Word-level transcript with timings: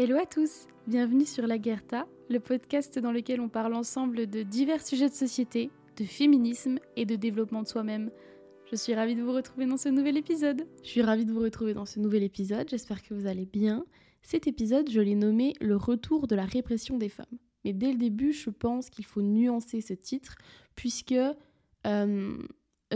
Hello 0.00 0.16
à 0.16 0.26
tous, 0.26 0.68
bienvenue 0.86 1.24
sur 1.24 1.48
La 1.48 1.58
Guerta, 1.58 2.06
le 2.30 2.38
podcast 2.38 3.00
dans 3.00 3.10
lequel 3.10 3.40
on 3.40 3.48
parle 3.48 3.74
ensemble 3.74 4.28
de 4.28 4.44
divers 4.44 4.86
sujets 4.86 5.08
de 5.08 5.14
société, 5.14 5.72
de 5.96 6.04
féminisme 6.04 6.78
et 6.94 7.04
de 7.04 7.16
développement 7.16 7.64
de 7.64 7.66
soi-même. 7.66 8.12
Je 8.70 8.76
suis 8.76 8.94
ravie 8.94 9.16
de 9.16 9.22
vous 9.22 9.32
retrouver 9.32 9.66
dans 9.66 9.76
ce 9.76 9.88
nouvel 9.88 10.16
épisode. 10.16 10.68
Je 10.84 10.88
suis 10.88 11.02
ravie 11.02 11.24
de 11.24 11.32
vous 11.32 11.40
retrouver 11.40 11.74
dans 11.74 11.84
ce 11.84 11.98
nouvel 11.98 12.22
épisode, 12.22 12.68
j'espère 12.70 13.02
que 13.02 13.12
vous 13.12 13.26
allez 13.26 13.44
bien. 13.44 13.84
Cet 14.22 14.46
épisode, 14.46 14.88
je 14.88 15.00
l'ai 15.00 15.16
nommé 15.16 15.54
Le 15.60 15.74
retour 15.74 16.28
de 16.28 16.36
la 16.36 16.44
répression 16.44 16.96
des 16.96 17.08
femmes. 17.08 17.26
Mais 17.64 17.72
dès 17.72 17.90
le 17.90 17.98
début, 17.98 18.32
je 18.32 18.50
pense 18.50 18.90
qu'il 18.90 19.04
faut 19.04 19.22
nuancer 19.22 19.80
ce 19.80 19.94
titre, 19.94 20.36
puisque 20.76 21.16
euh, 21.88 22.38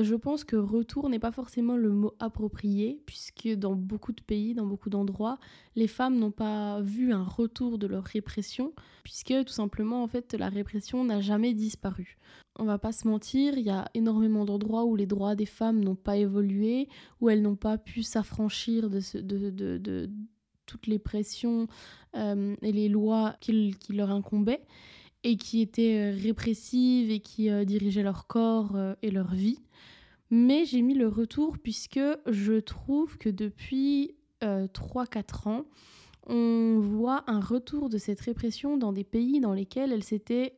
je 0.01 0.15
pense 0.15 0.45
que 0.45 0.57
retour 0.57 1.11
n'est 1.11 1.19
pas 1.19 1.33
forcément 1.33 1.77
le 1.77 1.91
mot 1.91 2.15
approprié, 2.19 3.03
puisque 3.05 3.49
dans 3.49 3.75
beaucoup 3.75 4.13
de 4.13 4.23
pays, 4.23 4.55
dans 4.55 4.65
beaucoup 4.65 4.89
d'endroits, 4.89 5.39
les 5.77 5.87
femmes 5.87 6.19
n'ont 6.19 6.31
pas 6.31 6.81
vu 6.81 7.13
un 7.13 7.25
retour 7.25 7.77
de 7.79 7.87
leur 7.87 8.05
répression, 8.05 8.73
puisque 9.03 9.35
tout 9.45 9.53
simplement, 9.53 10.03
en 10.03 10.09
fait, 10.09 10.33
la 10.33 10.49
répression 10.49 11.05
n'a 11.05 11.21
jamais 11.21 11.53
disparu. 11.53 12.17
On 12.59 12.65
va 12.65 12.79
pas 12.79 12.93
se 12.93 13.07
mentir, 13.07 13.59
il 13.59 13.65
y 13.65 13.71
a 13.71 13.85
énormément 13.93 14.47
d'endroits 14.47 14.85
où 14.85 14.97
les 14.97 15.07
droits 15.07 15.35
des 15.35 15.47
femmes 15.47 15.85
n'ont 15.85 15.95
pas 15.95 16.17
évolué, 16.17 16.89
où 17.21 17.29
elles 17.29 17.43
n'ont 17.43 17.57
pas 17.57 17.77
pu 17.77 18.03
s'affranchir 18.03 18.89
de, 18.89 20.11
toutes 20.65 20.87
les 20.87 20.99
pressions 20.99 21.67
euh, 22.17 22.57
et 22.63 22.73
les 22.73 22.89
lois 22.89 23.37
qui 23.41 23.77
leur 23.91 24.11
incombaient 24.11 24.65
et 25.25 25.37
qui 25.37 25.61
étaient 25.61 26.13
euh, 26.13 26.19
répressives 26.21 27.11
et 27.11 27.21
qui 27.21 27.51
euh, 27.51 27.65
dirigeaient 27.65 28.03
leur 28.03 28.27
corps 28.27 28.77
et 29.03 29.11
leur 29.11 29.35
vie. 29.35 29.59
Mais 30.31 30.65
j'ai 30.65 30.83
mis 30.83 30.95
le 30.95 31.09
retour 31.09 31.59
puisque 31.59 32.01
je 32.27 32.59
trouve 32.61 33.19
que 33.19 33.29
depuis 33.29 34.15
3-4 34.41 35.49
ans, 35.49 35.65
on 36.27 36.79
voit 36.81 37.23
un 37.27 37.39
retour 37.39 37.91
de 37.91 37.99
cette 37.99 38.21
répression 38.21 38.77
dans 38.77 38.93
des 38.93 39.05
pays 39.05 39.41
dans 39.41 39.53
lesquels 39.53 39.93
elle 39.93 40.03
s'était 40.03 40.57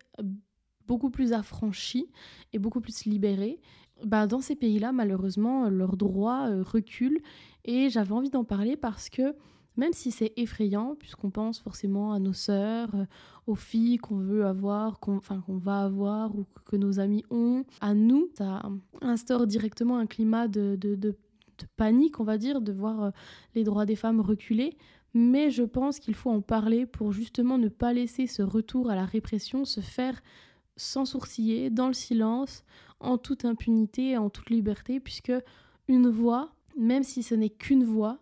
beaucoup 0.87 1.11
plus 1.11 1.33
affranchie 1.33 2.07
et 2.53 2.59
beaucoup 2.61 2.81
plus 2.81 3.05
libérée. 3.05 3.61
Bah, 4.05 4.27
dans 4.29 4.41
ces 4.41 4.55
pays-là, 4.55 4.93
malheureusement, 4.93 5.69
leurs 5.69 5.97
droits 5.97 6.49
reculent 6.63 7.21
et 7.65 7.91
j'avais 7.91 8.13
envie 8.13 8.31
d'en 8.31 8.45
parler 8.45 8.77
parce 8.77 9.09
que 9.11 9.35
même 9.77 9.93
si 9.93 10.11
c'est 10.11 10.33
effrayant, 10.37 10.95
puisqu'on 10.99 11.31
pense 11.31 11.61
forcément 11.61 12.13
à 12.13 12.19
nos 12.19 12.33
sœurs, 12.33 12.95
euh, 12.95 13.05
aux 13.47 13.55
filles 13.55 13.99
qu'on 13.99 14.17
veut 14.17 14.47
avoir, 14.47 15.01
qu'on 15.01 15.17
enfin, 15.17 15.43
va 15.49 15.83
avoir 15.83 16.35
ou 16.37 16.47
que 16.65 16.77
nos 16.77 17.01
amis 17.01 17.25
ont, 17.31 17.65
à 17.81 17.95
nous, 17.95 18.29
ça 18.37 18.63
instaure 19.01 19.47
directement 19.47 19.99
un 19.99 20.07
climat 20.07 20.49
de, 20.49 20.77
de, 20.81 20.95
de, 20.95 21.17
panique, 21.77 22.21
on 22.21 22.25
va 22.25 22.39
dire, 22.39 22.61
de 22.61 22.73
voir 22.73 23.03
euh, 23.03 23.11
les 23.55 23.65
droits 23.65 23.87
des 23.87 23.97
femmes 23.97 24.21
reculer. 24.21 24.77
Mais 25.15 25.51
je 25.51 25.63
pense 25.63 26.01
qu'il 26.01 26.15
faut 26.15 26.31
en 26.31 26.41
parler 26.41 26.87
pour 26.87 27.13
justement 27.13 27.59
ne 27.59 27.69
pas 27.69 27.93
laisser 27.93 28.27
ce 28.27 28.43
retour 28.43 28.91
à 28.91 28.97
la 28.97 29.05
répression 29.05 29.65
se 29.65 29.81
faire 29.81 30.21
sans 30.77 31.05
sourciller, 31.05 31.71
dans 31.71 31.87
le 31.87 31.95
silence, 31.95 32.65
en 32.99 33.17
toute 33.19 33.45
impunité, 33.45 34.19
en 34.19 34.29
toute 34.29 34.51
liberté, 34.51 34.99
puisque 34.99 35.33
une 35.87 36.09
voix, 36.09 36.53
même 36.77 37.05
si 37.05 37.23
ce 37.23 37.37
n'est 37.37 37.51
qu'une 37.51 37.85
voix, 37.85 38.19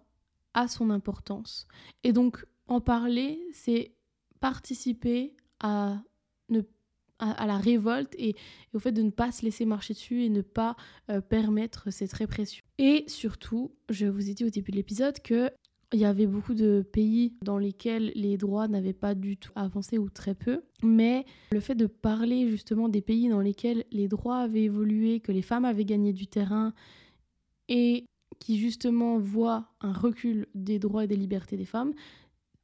a 0.54 0.68
son 0.68 0.90
importance. 0.90 1.66
Et 2.04 2.12
donc, 2.12 2.44
en 2.66 2.80
parler, 2.80 3.40
c'est 3.52 3.94
participer 4.40 5.36
à, 5.60 6.02
ne, 6.48 6.60
à, 7.18 7.46
la 7.46 7.58
révolte 7.58 8.14
et, 8.18 8.34
au 8.74 8.78
fait 8.78 8.92
de 8.92 9.02
ne 9.02 9.10
pas 9.10 9.32
se 9.32 9.44
laisser 9.44 9.64
marcher 9.64 9.94
dessus 9.94 10.24
et 10.24 10.28
ne 10.28 10.42
pas 10.42 10.76
euh, 11.10 11.20
permettre 11.20 11.90
cette 11.90 12.12
répression. 12.12 12.64
Et 12.78 13.04
surtout, 13.06 13.72
je 13.88 14.06
vous 14.06 14.28
ai 14.28 14.34
dit 14.34 14.44
au 14.44 14.50
début 14.50 14.72
de 14.72 14.76
l'épisode 14.76 15.20
que 15.20 15.50
il 15.92 16.00
y 16.00 16.06
avait 16.06 16.26
beaucoup 16.26 16.54
de 16.54 16.82
pays 16.90 17.34
dans 17.42 17.58
lesquels 17.58 18.12
les 18.14 18.38
droits 18.38 18.66
n'avaient 18.66 18.94
pas 18.94 19.14
du 19.14 19.36
tout 19.36 19.52
avancé 19.54 19.98
ou 19.98 20.08
très 20.08 20.34
peu, 20.34 20.62
mais 20.82 21.26
le 21.50 21.60
fait 21.60 21.74
de 21.74 21.86
parler 21.86 22.48
justement 22.48 22.88
des 22.88 23.02
pays 23.02 23.28
dans 23.28 23.40
lesquels 23.40 23.84
les 23.92 24.08
droits 24.08 24.38
avaient 24.38 24.62
évolué, 24.62 25.20
que 25.20 25.32
les 25.32 25.42
femmes 25.42 25.66
avaient 25.66 25.84
gagné 25.84 26.14
du 26.14 26.26
terrain 26.26 26.72
et 27.68 28.06
qui 28.42 28.58
justement 28.58 29.18
voit 29.18 29.68
un 29.80 29.92
recul 29.92 30.46
des 30.56 30.80
droits 30.80 31.04
et 31.04 31.06
des 31.06 31.16
libertés 31.16 31.56
des 31.56 31.64
femmes, 31.64 31.92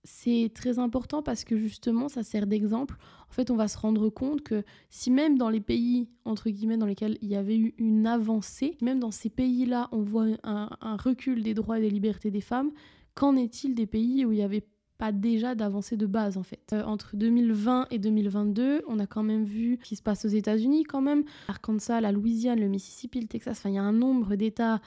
c'est 0.03 0.51
très 0.53 0.81
important 0.81 1.23
parce 1.23 1.45
que 1.45 1.57
justement 1.57 2.09
ça 2.09 2.25
sert 2.25 2.49
d'exemple. 2.49 2.97
En 3.31 3.33
fait, 3.33 3.51
on 3.51 3.57
va 3.57 3.69
se 3.69 3.79
rendre 3.79 4.09
compte 4.09 4.43
que 4.43 4.65
si 4.91 5.11
même 5.11 5.39
dans 5.39 5.51
les 5.51 5.61
pays 5.61 6.09
entre 6.25 6.51
guillemets 6.51 6.79
dans 6.79 6.87
lesquels 6.87 7.17
il 7.23 7.29
y 7.29 7.37
avait 7.37 7.57
eu 7.57 7.75
une 7.79 8.09
avancée, 8.09 8.77
même 8.83 8.99
dans 8.99 9.13
ces 9.13 9.31
pays-là, 9.31 9.89
on 9.93 10.03
voit 10.03 10.27
un, 10.43 10.69
recul 10.97 11.43
des 11.45 11.55
droits 11.55 11.79
et 11.79 11.83
des 11.83 11.91
libertés 11.91 12.33
des 12.33 12.41
femmes, 12.41 12.73
qu'en 13.15 13.37
est-il 13.37 13.75
des 13.75 13.87
pays 13.87 14.25
où 14.25 14.33
il 14.33 14.37
n'y 14.37 14.43
avait 14.43 14.67
pas 14.97 15.13
déjà 15.13 15.55
d'avancée 15.55 15.97
de 15.97 16.07
base 16.07 16.39
en 16.39 16.43
fait? 16.43 16.73
Euh, 16.73 16.83
entre 16.83 17.15
2020 17.15 17.87
et 17.93 17.99
2022, 18.01 18.83
on 18.89 18.99
a 18.99 19.07
quand 19.07 19.23
même 19.23 19.45
vu 19.45 19.79
ce 19.83 19.89
qui 19.91 19.97
se 19.97 20.03
passe 20.03 20.25
aux 20.25 20.29
États-Unis 20.29 20.83
quand 20.83 21.03
même. 21.03 21.23
Arkansas, 21.47 22.01
la 22.01 22.11
Louisiane, 22.11 22.59
le 22.59 22.69
Mississippi, 22.69 23.21
le 23.21 23.29
Texas, 23.29 23.59
enfin 23.59 23.69
il 23.69 23.77
y 23.77 23.79
a 23.79 23.83
un 23.83 23.93
nombre 23.93 24.35
d'États 24.35 24.81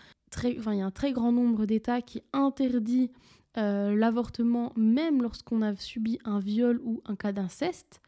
il 0.43 0.77
y 0.77 0.81
a 0.81 0.85
un 0.85 0.91
très 0.91 1.11
grand 1.11 1.31
nombre 1.31 1.65
d'États 1.65 2.01
qui 2.01 2.23
interdit 2.33 3.11
euh, 3.57 3.95
l'avortement 3.95 4.71
même 4.77 5.21
lorsqu'on 5.21 5.61
a 5.61 5.75
subi 5.75 6.19
un 6.23 6.39
viol 6.39 6.79
ou 6.83 7.01
un 7.05 7.15
cas 7.15 7.31
d'inceste. 7.31 8.01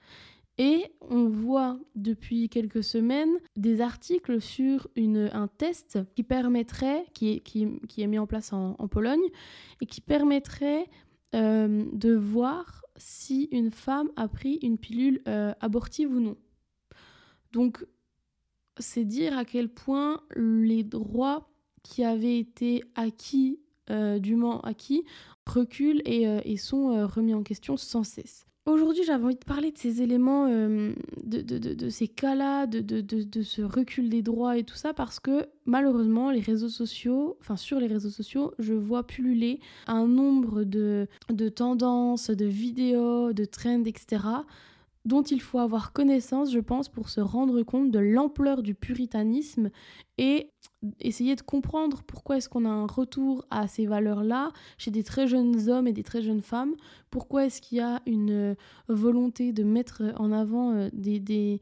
Et 0.58 0.86
on 1.02 1.28
voit 1.30 1.80
depuis 1.96 2.48
quelques 2.48 2.84
semaines 2.84 3.40
des 3.58 3.82
articles 3.82 4.40
sur 4.40 4.88
un 4.96 5.48
test 5.48 6.00
qui 6.16 6.22
permettrait, 6.22 7.06
qui 7.14 7.34
est, 7.34 7.40
qui, 7.40 7.68
qui 7.90 8.04
est 8.04 8.08
mis 8.08 8.20
en 8.20 8.28
place 8.28 8.54
en, 8.54 8.88
Pologne, 8.88 9.24
et 9.82 9.88
qui 9.88 10.00
permettrait 10.00 10.88
euh, 11.34 11.84
de 11.92 12.14
voir 12.14 12.84
si 12.98 13.50
une 13.52 13.72
femme 13.72 14.12
a 14.16 14.28
pris 14.28 14.60
une 14.62 14.78
pilule 14.78 15.24
euh, 15.28 15.54
abortive 15.60 16.12
ou 16.12 16.20
non. 16.20 16.38
Donc, 17.52 17.84
c'est 18.78 19.06
dire 19.06 19.36
à 19.36 19.46
quel 19.46 19.70
point 19.70 20.22
les 20.36 20.84
droits 20.84 21.53
qui 21.84 22.04
avaient 22.04 22.40
été 22.40 22.84
acquis, 22.96 23.60
euh, 23.90 24.20
dûment 24.20 24.62
acquis, 24.62 25.04
reculent 25.46 26.02
et, 26.06 26.28
euh, 26.28 26.40
sont 26.58 26.92
euh, 26.92 27.06
remis 27.06 27.34
en 27.34 27.44
question 27.44 27.78
sans 27.78 28.04
cesse. 28.04 28.46
Aujourd'hui, 28.66 29.04
j'avais 29.04 29.26
envie 29.26 29.36
de 29.36 29.44
parler 29.44 29.72
de 29.72 29.78
ces 29.78 30.02
éléments, 30.02 30.48
de, 30.48 31.90
ces 31.90 32.08
cas-là, 32.08 32.66
de, 32.66 33.44
ce 33.44 33.62
recul 33.62 34.08
des 34.08 34.22
droits 34.22 34.58
et 34.58 34.64
tout 34.64 34.78
ça, 34.78 34.94
parce 34.94 35.20
que 35.20 35.48
malheureusement, 35.66 36.32
les 36.32 36.40
réseaux 36.40 36.70
sociaux, 36.70 37.36
enfin 37.42 37.58
sur 37.58 37.82
les 37.82 37.88
réseaux 37.88 38.10
sociaux, 38.10 38.54
je 38.60 38.74
vois 38.74 39.06
pulluler 39.06 39.60
un 39.86 40.08
nombre 40.08 40.64
de 40.64 41.08
tendances, 41.50 42.30
de 42.30 42.46
vidéos, 42.46 43.34
de 43.34 43.44
trends, 43.44 43.84
etc., 43.84 44.20
dont 45.06 45.24
il 45.24 45.42
faut 45.42 45.60
avoir 45.60 45.92
connaissance, 45.92 46.52
je 46.52 46.60
pense, 46.60 46.90
pour 46.90 47.10
se 47.10 47.20
rendre 47.20 47.62
compte 47.64 47.92
de 47.92 48.00
l'ampleur 48.00 48.64
du 48.64 48.74
puritanisme 48.74 49.70
et 50.18 50.50
essayer 51.00 51.36
de 51.36 51.42
comprendre 51.42 52.04
pourquoi 52.04 52.38
est-ce 52.38 52.50
qu'on 52.50 52.66
a 52.66 52.70
un 52.70 52.88
retour 52.88 53.46
à 53.50 53.68
ces 53.68 53.86
valeurs-là 53.86 54.52
chez 54.78 54.92
des 54.92 55.04
très 55.04 55.28
jeunes 55.28 55.70
hommes 55.70 55.88
et 55.88 55.94
des 55.94 56.04
très 56.04 56.22
jeunes 56.22 56.42
femmes, 56.42 56.76
pourquoi 57.10 57.46
est-ce 57.46 57.62
qu'il 57.62 57.78
y 57.80 57.82
a 57.82 58.02
une 58.06 58.32
euh, 58.32 58.56
volonté 58.88 59.54
de 59.54 59.64
mettre 59.64 60.04
en 60.18 60.32
avant 60.32 60.74
euh, 60.74 60.90
des, 60.94 61.62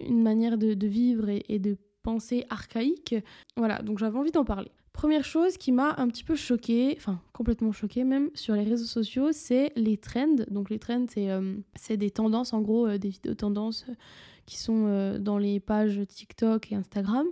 une 0.00 0.22
manière 0.22 0.58
de, 0.58 0.86
vivre 0.86 1.28
et, 1.28 1.58
de 1.58 1.76
penser 2.02 2.44
archaïque? 2.50 3.14
Voilà, 3.56 3.82
donc 3.82 3.98
j'avais 3.98 4.18
envie 4.18 4.32
d'en 4.32 4.44
parler. 4.44 4.70
Première 4.98 5.24
chose 5.24 5.56
qui 5.58 5.70
m'a 5.70 5.94
un 5.98 6.08
petit 6.08 6.24
peu 6.24 6.34
choquée, 6.34 6.94
enfin 6.96 7.20
complètement 7.32 7.70
choquée 7.70 8.02
même 8.02 8.30
sur 8.34 8.54
les 8.54 8.64
réseaux 8.64 8.84
sociaux, 8.84 9.28
c'est 9.30 9.70
les 9.76 9.96
trends. 9.96 10.34
Donc 10.50 10.70
les 10.70 10.80
trends, 10.80 11.06
c'est 11.08 11.30
euh, 11.30 11.54
des 11.90 12.10
tendances, 12.10 12.52
en 12.52 12.62
gros, 12.62 12.98
des 12.98 13.08
vidéos 13.08 13.34
tendances 13.34 13.86
qui 14.44 14.58
sont 14.58 15.18
dans 15.20 15.38
les 15.38 15.60
pages 15.60 16.00
TikTok 16.08 16.72
et 16.72 16.74
Instagram. 16.74 17.28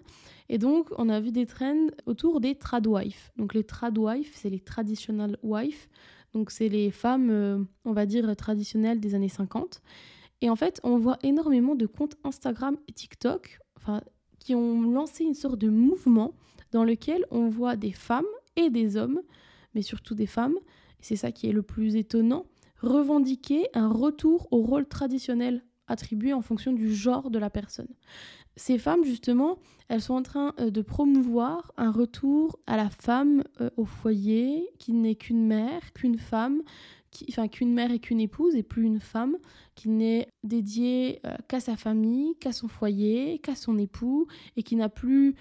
Et 0.48 0.58
donc, 0.58 0.90
on 0.96 1.08
a 1.08 1.18
vu 1.18 1.32
des 1.32 1.46
trends 1.46 1.88
autour 2.06 2.40
des 2.40 2.54
tradwives. 2.54 3.30
Donc, 3.36 3.52
les 3.52 3.64
tradwives, 3.64 4.30
c'est 4.34 4.50
les 4.50 4.60
traditional 4.60 5.36
wives. 5.42 5.88
Donc, 6.34 6.50
c'est 6.50 6.68
les 6.68 6.90
femmes, 6.92 7.30
euh, 7.30 7.58
on 7.84 7.92
va 7.92 8.06
dire, 8.06 8.34
traditionnelles 8.36 9.00
des 9.00 9.14
années 9.14 9.28
50. 9.28 9.82
Et 10.40 10.50
en 10.50 10.56
fait, 10.56 10.80
on 10.84 10.98
voit 10.98 11.18
énormément 11.24 11.74
de 11.74 11.86
comptes 11.86 12.16
Instagram 12.22 12.76
et 12.86 12.92
TikTok 12.92 13.58
qui 14.38 14.54
ont 14.54 14.82
lancé 14.82 15.24
une 15.24 15.34
sorte 15.34 15.58
de 15.58 15.68
mouvement 15.68 16.34
dans 16.72 16.84
lequel 16.84 17.26
on 17.30 17.48
voit 17.48 17.76
des 17.76 17.92
femmes 17.92 18.24
et 18.56 18.70
des 18.70 18.96
hommes, 18.96 19.20
mais 19.74 19.82
surtout 19.82 20.14
des 20.14 20.26
femmes, 20.26 20.56
et 21.00 21.02
c'est 21.02 21.16
ça 21.16 21.32
qui 21.32 21.48
est 21.48 21.52
le 21.52 21.62
plus 21.62 21.96
étonnant, 21.96 22.46
revendiquer 22.80 23.68
un 23.74 23.88
retour 23.88 24.48
au 24.50 24.62
rôle 24.62 24.86
traditionnel 24.86 25.62
attribué 25.88 26.32
en 26.32 26.42
fonction 26.42 26.72
du 26.72 26.94
genre 26.94 27.30
de 27.30 27.38
la 27.38 27.50
personne. 27.50 27.88
Ces 28.56 28.78
femmes, 28.78 29.04
justement, 29.04 29.58
elles 29.88 30.00
sont 30.00 30.14
en 30.14 30.22
train 30.22 30.54
euh, 30.58 30.70
de 30.70 30.80
promouvoir 30.80 31.72
un 31.76 31.90
retour 31.90 32.58
à 32.66 32.76
la 32.76 32.88
femme 32.88 33.44
euh, 33.60 33.70
au 33.76 33.84
foyer, 33.84 34.70
qui 34.78 34.92
n'est 34.92 35.14
qu'une 35.14 35.46
mère, 35.46 35.92
qu'une 35.92 36.18
femme, 36.18 36.62
enfin 37.28 37.48
qu'une 37.48 37.72
mère 37.72 37.90
et 37.92 37.98
qu'une 37.98 38.20
épouse, 38.20 38.56
et 38.56 38.62
plus 38.62 38.84
une 38.84 39.00
femme, 39.00 39.36
qui 39.74 39.90
n'est 39.90 40.28
dédiée 40.42 41.20
euh, 41.26 41.36
qu'à 41.48 41.60
sa 41.60 41.76
famille, 41.76 42.34
qu'à 42.36 42.52
son 42.52 42.66
foyer, 42.66 43.38
qu'à 43.40 43.54
son 43.54 43.78
époux, 43.78 44.26
et 44.56 44.62
qui 44.62 44.74
n'a 44.74 44.88
plus 44.88 45.34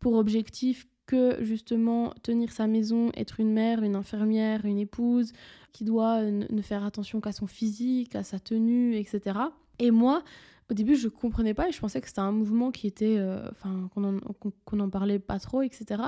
pour 0.00 0.14
objectif 0.14 0.86
que 1.06 1.42
justement 1.42 2.12
tenir 2.22 2.52
sa 2.52 2.66
maison, 2.66 3.10
être 3.16 3.40
une 3.40 3.52
mère, 3.52 3.82
une 3.82 3.96
infirmière, 3.96 4.66
une 4.66 4.78
épouse, 4.78 5.32
qui 5.72 5.84
doit 5.84 6.22
ne 6.22 6.62
faire 6.62 6.84
attention 6.84 7.20
qu'à 7.20 7.32
son 7.32 7.46
physique, 7.46 8.14
à 8.14 8.22
sa 8.22 8.38
tenue, 8.38 8.94
etc. 8.96 9.38
Et 9.78 9.90
moi, 9.90 10.22
au 10.70 10.74
début, 10.74 10.96
je 10.96 11.08
comprenais 11.08 11.54
pas 11.54 11.68
et 11.68 11.72
je 11.72 11.80
pensais 11.80 12.00
que 12.00 12.08
c'était 12.08 12.20
un 12.20 12.32
mouvement 12.32 12.70
qui 12.70 12.86
était, 12.86 13.16
euh, 13.16 13.48
enfin, 13.52 13.88
qu'on 13.90 14.76
n'en 14.76 14.90
parlait 14.90 15.18
pas 15.18 15.38
trop, 15.38 15.62
etc. 15.62 16.02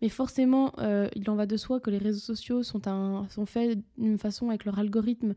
Mais 0.00 0.08
forcément, 0.08 0.72
euh, 0.78 1.08
il 1.14 1.28
en 1.28 1.34
va 1.34 1.44
de 1.44 1.58
soi 1.58 1.80
que 1.80 1.90
les 1.90 1.98
réseaux 1.98 2.20
sociaux 2.20 2.62
sont, 2.62 2.88
un, 2.88 3.28
sont 3.28 3.44
faits 3.44 3.78
d'une 3.98 4.18
façon 4.18 4.48
avec 4.48 4.64
leur 4.64 4.78
algorithme 4.78 5.34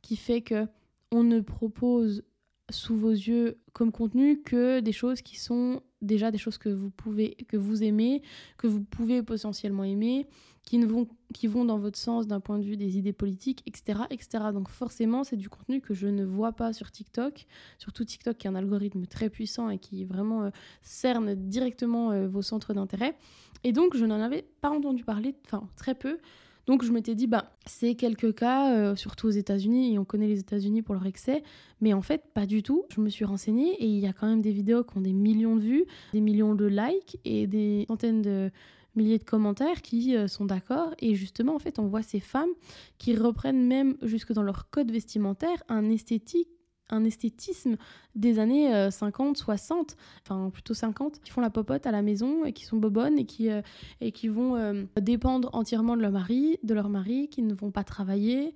qui 0.00 0.16
fait 0.16 0.40
que 0.40 0.66
on 1.10 1.22
ne 1.24 1.40
propose 1.40 2.24
sous 2.70 2.96
vos 2.96 3.10
yeux 3.10 3.58
comme 3.74 3.92
contenu 3.92 4.40
que 4.40 4.80
des 4.80 4.92
choses 4.92 5.20
qui 5.20 5.38
sont 5.38 5.82
déjà 6.02 6.30
des 6.30 6.38
choses 6.38 6.58
que 6.58 6.68
vous 6.68 6.90
pouvez 6.90 7.34
que 7.48 7.56
vous 7.56 7.82
aimez, 7.82 8.22
que 8.58 8.66
vous 8.66 8.82
pouvez 8.82 9.22
potentiellement 9.22 9.84
aimer, 9.84 10.26
qui 10.64 10.78
ne 10.78 10.86
vont 10.86 11.08
qui 11.32 11.46
vont 11.46 11.64
dans 11.64 11.78
votre 11.78 11.98
sens 11.98 12.26
d'un 12.26 12.40
point 12.40 12.58
de 12.58 12.64
vue 12.64 12.76
des 12.76 12.98
idées 12.98 13.12
politiques, 13.12 13.62
etc., 13.66 14.00
etc. 14.10 14.44
Donc 14.52 14.68
forcément, 14.68 15.24
c'est 15.24 15.36
du 15.36 15.48
contenu 15.48 15.80
que 15.80 15.94
je 15.94 16.06
ne 16.06 16.24
vois 16.24 16.52
pas 16.52 16.72
sur 16.72 16.90
TikTok, 16.90 17.46
surtout 17.78 18.04
TikTok 18.04 18.36
qui 18.36 18.46
est 18.46 18.50
un 18.50 18.54
algorithme 18.54 19.06
très 19.06 19.30
puissant 19.30 19.70
et 19.70 19.78
qui 19.78 20.04
vraiment 20.04 20.44
euh, 20.44 20.50
cerne 20.82 21.34
directement 21.34 22.10
euh, 22.10 22.28
vos 22.28 22.42
centres 22.42 22.74
d'intérêt. 22.74 23.16
Et 23.64 23.72
donc 23.72 23.96
je 23.96 24.04
n'en 24.04 24.20
avais 24.20 24.44
pas 24.60 24.70
entendu 24.70 25.04
parler, 25.04 25.34
enfin 25.46 25.68
très 25.76 25.94
peu. 25.94 26.18
Donc 26.66 26.84
je 26.84 26.92
m'étais 26.92 27.14
dit, 27.14 27.26
bah, 27.26 27.52
c'est 27.66 27.94
quelques 27.94 28.34
cas, 28.34 28.74
euh, 28.74 28.96
surtout 28.96 29.26
aux 29.26 29.30
États-Unis, 29.30 29.94
et 29.94 29.98
on 29.98 30.04
connaît 30.04 30.28
les 30.28 30.40
États-Unis 30.40 30.82
pour 30.82 30.94
leur 30.94 31.06
excès, 31.06 31.42
mais 31.80 31.92
en 31.92 32.02
fait, 32.02 32.22
pas 32.34 32.46
du 32.46 32.62
tout. 32.62 32.84
Je 32.94 33.00
me 33.00 33.08
suis 33.08 33.24
renseignée 33.24 33.74
et 33.82 33.86
il 33.86 33.98
y 33.98 34.06
a 34.06 34.12
quand 34.12 34.26
même 34.26 34.42
des 34.42 34.52
vidéos 34.52 34.84
qui 34.84 34.96
ont 34.96 35.00
des 35.00 35.12
millions 35.12 35.56
de 35.56 35.62
vues, 35.62 35.84
des 36.12 36.20
millions 36.20 36.54
de 36.54 36.66
likes 36.66 37.18
et 37.24 37.46
des 37.46 37.84
centaines 37.88 38.22
de 38.22 38.50
milliers 38.94 39.18
de 39.18 39.24
commentaires 39.24 39.82
qui 39.82 40.16
euh, 40.16 40.28
sont 40.28 40.44
d'accord. 40.44 40.94
Et 41.00 41.14
justement, 41.14 41.54
en 41.54 41.58
fait, 41.58 41.78
on 41.78 41.86
voit 41.86 42.02
ces 42.02 42.20
femmes 42.20 42.50
qui 42.98 43.16
reprennent 43.16 43.66
même 43.66 43.96
jusque 44.02 44.32
dans 44.32 44.42
leur 44.42 44.70
code 44.70 44.90
vestimentaire 44.90 45.62
un 45.68 45.90
esthétique 45.90 46.48
un 46.90 47.04
esthétisme 47.04 47.76
des 48.14 48.38
années 48.38 48.90
50, 48.90 49.36
euh, 49.36 49.40
60, 49.40 49.96
enfin 50.22 50.50
plutôt 50.50 50.74
50, 50.74 51.20
qui 51.20 51.30
font 51.30 51.40
la 51.40 51.50
popote 51.50 51.86
à 51.86 51.90
la 51.90 52.02
maison 52.02 52.44
et 52.44 52.52
qui 52.52 52.64
sont 52.64 52.76
bobonnes 52.76 53.18
et 53.18 53.24
qui, 53.24 53.50
euh, 53.50 53.62
et 54.00 54.12
qui 54.12 54.28
vont 54.28 54.56
euh, 54.56 54.84
dépendre 55.00 55.50
entièrement 55.52 55.96
de 55.96 56.02
leur 56.02 56.12
mari, 56.12 56.58
de 56.62 56.74
leur 56.74 56.88
mari, 56.88 57.28
qui 57.28 57.42
ne 57.42 57.54
vont 57.54 57.70
pas 57.70 57.84
travailler, 57.84 58.54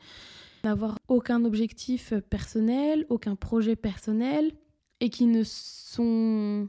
n'avoir 0.64 0.98
aucun 1.08 1.44
objectif 1.44 2.14
personnel, 2.30 3.06
aucun 3.08 3.36
projet 3.36 3.76
personnel 3.76 4.52
et 5.00 5.10
qui 5.10 5.26
ne 5.26 5.42
sont 5.44 6.68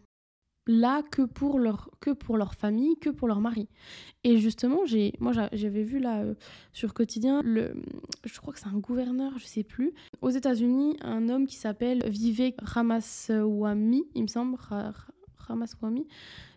là 0.67 1.01
que 1.11 1.21
pour 1.21 1.59
leur 1.59 1.89
que 1.99 2.11
pour 2.11 2.37
leur 2.37 2.53
famille, 2.53 2.97
que 2.97 3.09
pour 3.09 3.27
leur 3.27 3.39
mari. 3.39 3.67
Et 4.23 4.37
justement, 4.37 4.85
j'ai 4.85 5.13
moi 5.19 5.31
j'avais 5.53 5.83
vu 5.83 5.99
là 5.99 6.21
euh, 6.21 6.35
sur 6.73 6.93
quotidien 6.93 7.41
le 7.43 7.75
je 8.25 8.39
crois 8.39 8.53
que 8.53 8.59
c'est 8.59 8.67
un 8.67 8.79
gouverneur, 8.79 9.37
je 9.37 9.45
sais 9.45 9.63
plus, 9.63 9.93
aux 10.21 10.29
États-Unis, 10.29 10.97
un 11.01 11.29
homme 11.29 11.47
qui 11.47 11.55
s'appelle 11.55 12.03
Vivek 12.07 12.55
Ramaswamy, 12.61 14.05
il 14.15 14.23
me 14.23 14.27
semble 14.27 14.57
Ramaswamy, 15.37 16.07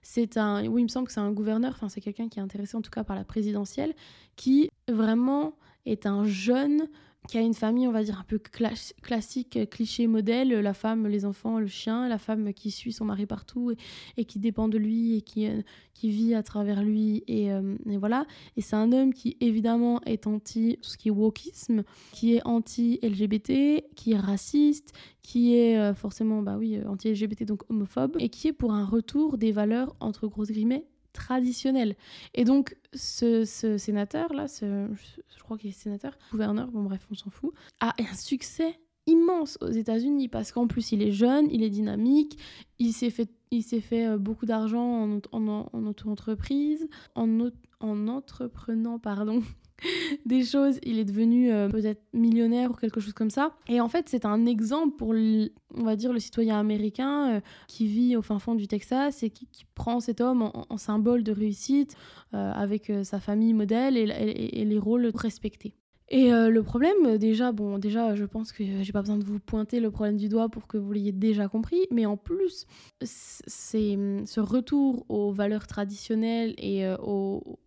c'est 0.02 0.36
un 0.36 0.66
oui, 0.66 0.82
il 0.82 0.84
me 0.84 0.88
semble 0.88 1.06
que 1.06 1.12
c'est 1.12 1.20
un 1.20 1.32
gouverneur, 1.32 1.72
enfin 1.72 1.88
c'est 1.88 2.00
quelqu'un 2.00 2.28
qui 2.28 2.38
est 2.38 2.42
intéressé 2.42 2.76
en 2.76 2.82
tout 2.82 2.90
cas 2.90 3.04
par 3.04 3.16
la 3.16 3.24
présidentielle 3.24 3.94
qui 4.36 4.68
vraiment 4.88 5.54
est 5.86 6.06
un 6.06 6.24
jeune 6.24 6.88
qui 7.28 7.38
a 7.38 7.42
une 7.42 7.54
famille, 7.54 7.86
on 7.86 7.92
va 7.92 8.02
dire, 8.02 8.18
un 8.18 8.24
peu 8.24 8.38
classique, 8.38 9.58
cliché 9.70 10.06
modèle, 10.06 10.48
la 10.48 10.74
femme, 10.74 11.06
les 11.06 11.24
enfants, 11.24 11.58
le 11.58 11.66
chien, 11.66 12.08
la 12.08 12.18
femme 12.18 12.52
qui 12.52 12.70
suit 12.70 12.92
son 12.92 13.04
mari 13.04 13.26
partout 13.26 13.72
et, 14.16 14.24
qui 14.24 14.38
dépend 14.38 14.68
de 14.68 14.78
lui 14.78 15.16
et 15.16 15.20
qui, 15.20 15.46
euh, 15.46 15.60
vit 16.02 16.34
à 16.34 16.42
travers 16.42 16.82
lui. 16.82 17.22
Euh, 17.28 17.76
et, 17.88 17.98
voilà. 17.98 18.26
Et 18.56 18.62
c'est 18.62 18.76
un 18.76 18.90
homme 18.92 19.12
qui, 19.12 19.36
évidemment, 19.40 20.00
est 20.06 20.26
anti 20.26 20.78
tout 20.82 20.90
ce 20.90 20.96
qui 20.96 21.08
est 21.08 21.12
wokisme, 21.12 21.84
qui 22.12 22.34
est 22.34 22.46
anti-LGBT, 22.46 23.84
qui 23.94 24.12
est 24.12 24.18
raciste, 24.18 24.94
qui 25.22 25.54
est 25.56 25.78
euh, 25.78 25.94
forcément, 25.94 26.42
bah 26.42 26.56
oui, 26.58 26.80
anti-LGBT, 26.84 27.44
donc 27.44 27.62
homophobe, 27.70 28.16
et 28.18 28.30
qui 28.30 28.48
est 28.48 28.52
pour 28.52 28.72
un 28.72 28.86
retour 28.86 29.36
des 29.36 29.52
valeurs, 29.52 29.94
entre 30.00 30.26
grosses 30.26 30.50
guillemets, 30.50 30.86
traditionnel. 31.12 31.96
Et 32.34 32.44
donc, 32.44 32.76
ce, 32.94 33.44
sénateur-là, 33.78 34.46
je 34.60 35.42
crois 35.42 35.58
qu'il 35.58 35.70
est 35.70 35.72
sénateur, 35.72 36.16
gouverneur, 36.30 36.68
bon 36.68 36.82
bref, 36.82 37.06
on 37.10 37.14
s'en 37.14 37.30
fout, 37.30 37.52
a 37.80 37.94
un 37.98 38.14
succès 38.14 38.78
immense 39.06 39.58
aux 39.60 39.70
États-Unis 39.70 40.28
parce 40.28 40.52
qu'en 40.52 40.66
plus, 40.66 40.92
il 40.92 41.02
est 41.02 41.12
jeune, 41.12 41.48
il 41.50 41.62
est 41.62 41.70
dynamique, 41.70 42.38
il 42.78 42.92
s'est 42.92 43.10
fait, 43.10 43.28
il 43.50 43.62
s'est 43.62 43.80
fait 43.80 44.06
euh, 44.06 44.18
beaucoup 44.18 44.46
d'argent 44.46 45.04
en, 45.04 45.20
en, 45.32 45.68
en 45.72 45.86
auto-entreprise, 45.86 46.88
en, 47.14 47.50
en 47.80 48.08
entreprenant, 48.08 48.98
pardon, 48.98 49.42
des 50.26 50.44
choses, 50.44 50.78
il 50.82 50.98
est 50.98 51.04
devenu 51.04 51.50
euh, 51.50 51.68
peut-être 51.68 52.02
millionnaire 52.12 52.70
ou 52.70 52.74
quelque 52.74 53.00
chose 53.00 53.12
comme 53.12 53.30
ça. 53.30 53.54
Et 53.68 53.80
en 53.80 53.88
fait, 53.88 54.08
c'est 54.08 54.24
un 54.24 54.46
exemple 54.46 54.96
pour, 54.96 55.10
on 55.10 55.84
va 55.84 55.96
dire, 55.96 56.12
le 56.12 56.18
citoyen 56.18 56.58
américain 56.58 57.36
euh, 57.36 57.40
qui 57.68 57.86
vit 57.86 58.16
au 58.16 58.22
fin 58.22 58.38
fond 58.38 58.54
du 58.54 58.68
Texas 58.68 59.22
et 59.22 59.30
qui, 59.30 59.48
prend 59.74 60.00
cet 60.00 60.20
homme 60.20 60.42
en, 60.42 60.76
symbole 60.76 61.22
de 61.22 61.32
réussite 61.32 61.96
euh, 62.34 62.52
avec 62.52 62.92
sa 63.02 63.18
famille 63.18 63.54
modèle 63.54 63.96
et 63.96 64.64
les 64.66 64.78
rôles 64.78 65.10
respectés. 65.14 65.72
Et 66.12 66.32
euh, 66.32 66.50
le 66.50 66.64
problème, 66.64 67.18
déjà, 67.18 67.52
bon, 67.52 67.78
déjà, 67.78 68.16
je 68.16 68.24
pense 68.24 68.50
que 68.50 68.64
j'ai 68.82 68.92
pas 68.92 69.00
besoin 69.00 69.16
de 69.16 69.24
vous 69.24 69.38
pointer 69.38 69.78
le 69.78 69.92
problème 69.92 70.16
du 70.16 70.28
doigt 70.28 70.48
pour 70.48 70.66
que 70.66 70.76
vous 70.76 70.90
l'ayez 70.90 71.12
déjà 71.12 71.46
compris, 71.46 71.86
mais 71.92 72.04
en 72.04 72.16
plus, 72.16 72.66
c'est 73.00 73.96
ce 74.26 74.40
retour 74.40 75.06
aux 75.08 75.30
valeurs 75.30 75.68
traditionnelles 75.68 76.54
et 76.58 76.84
euh, 76.84 76.96
au, 76.98 77.60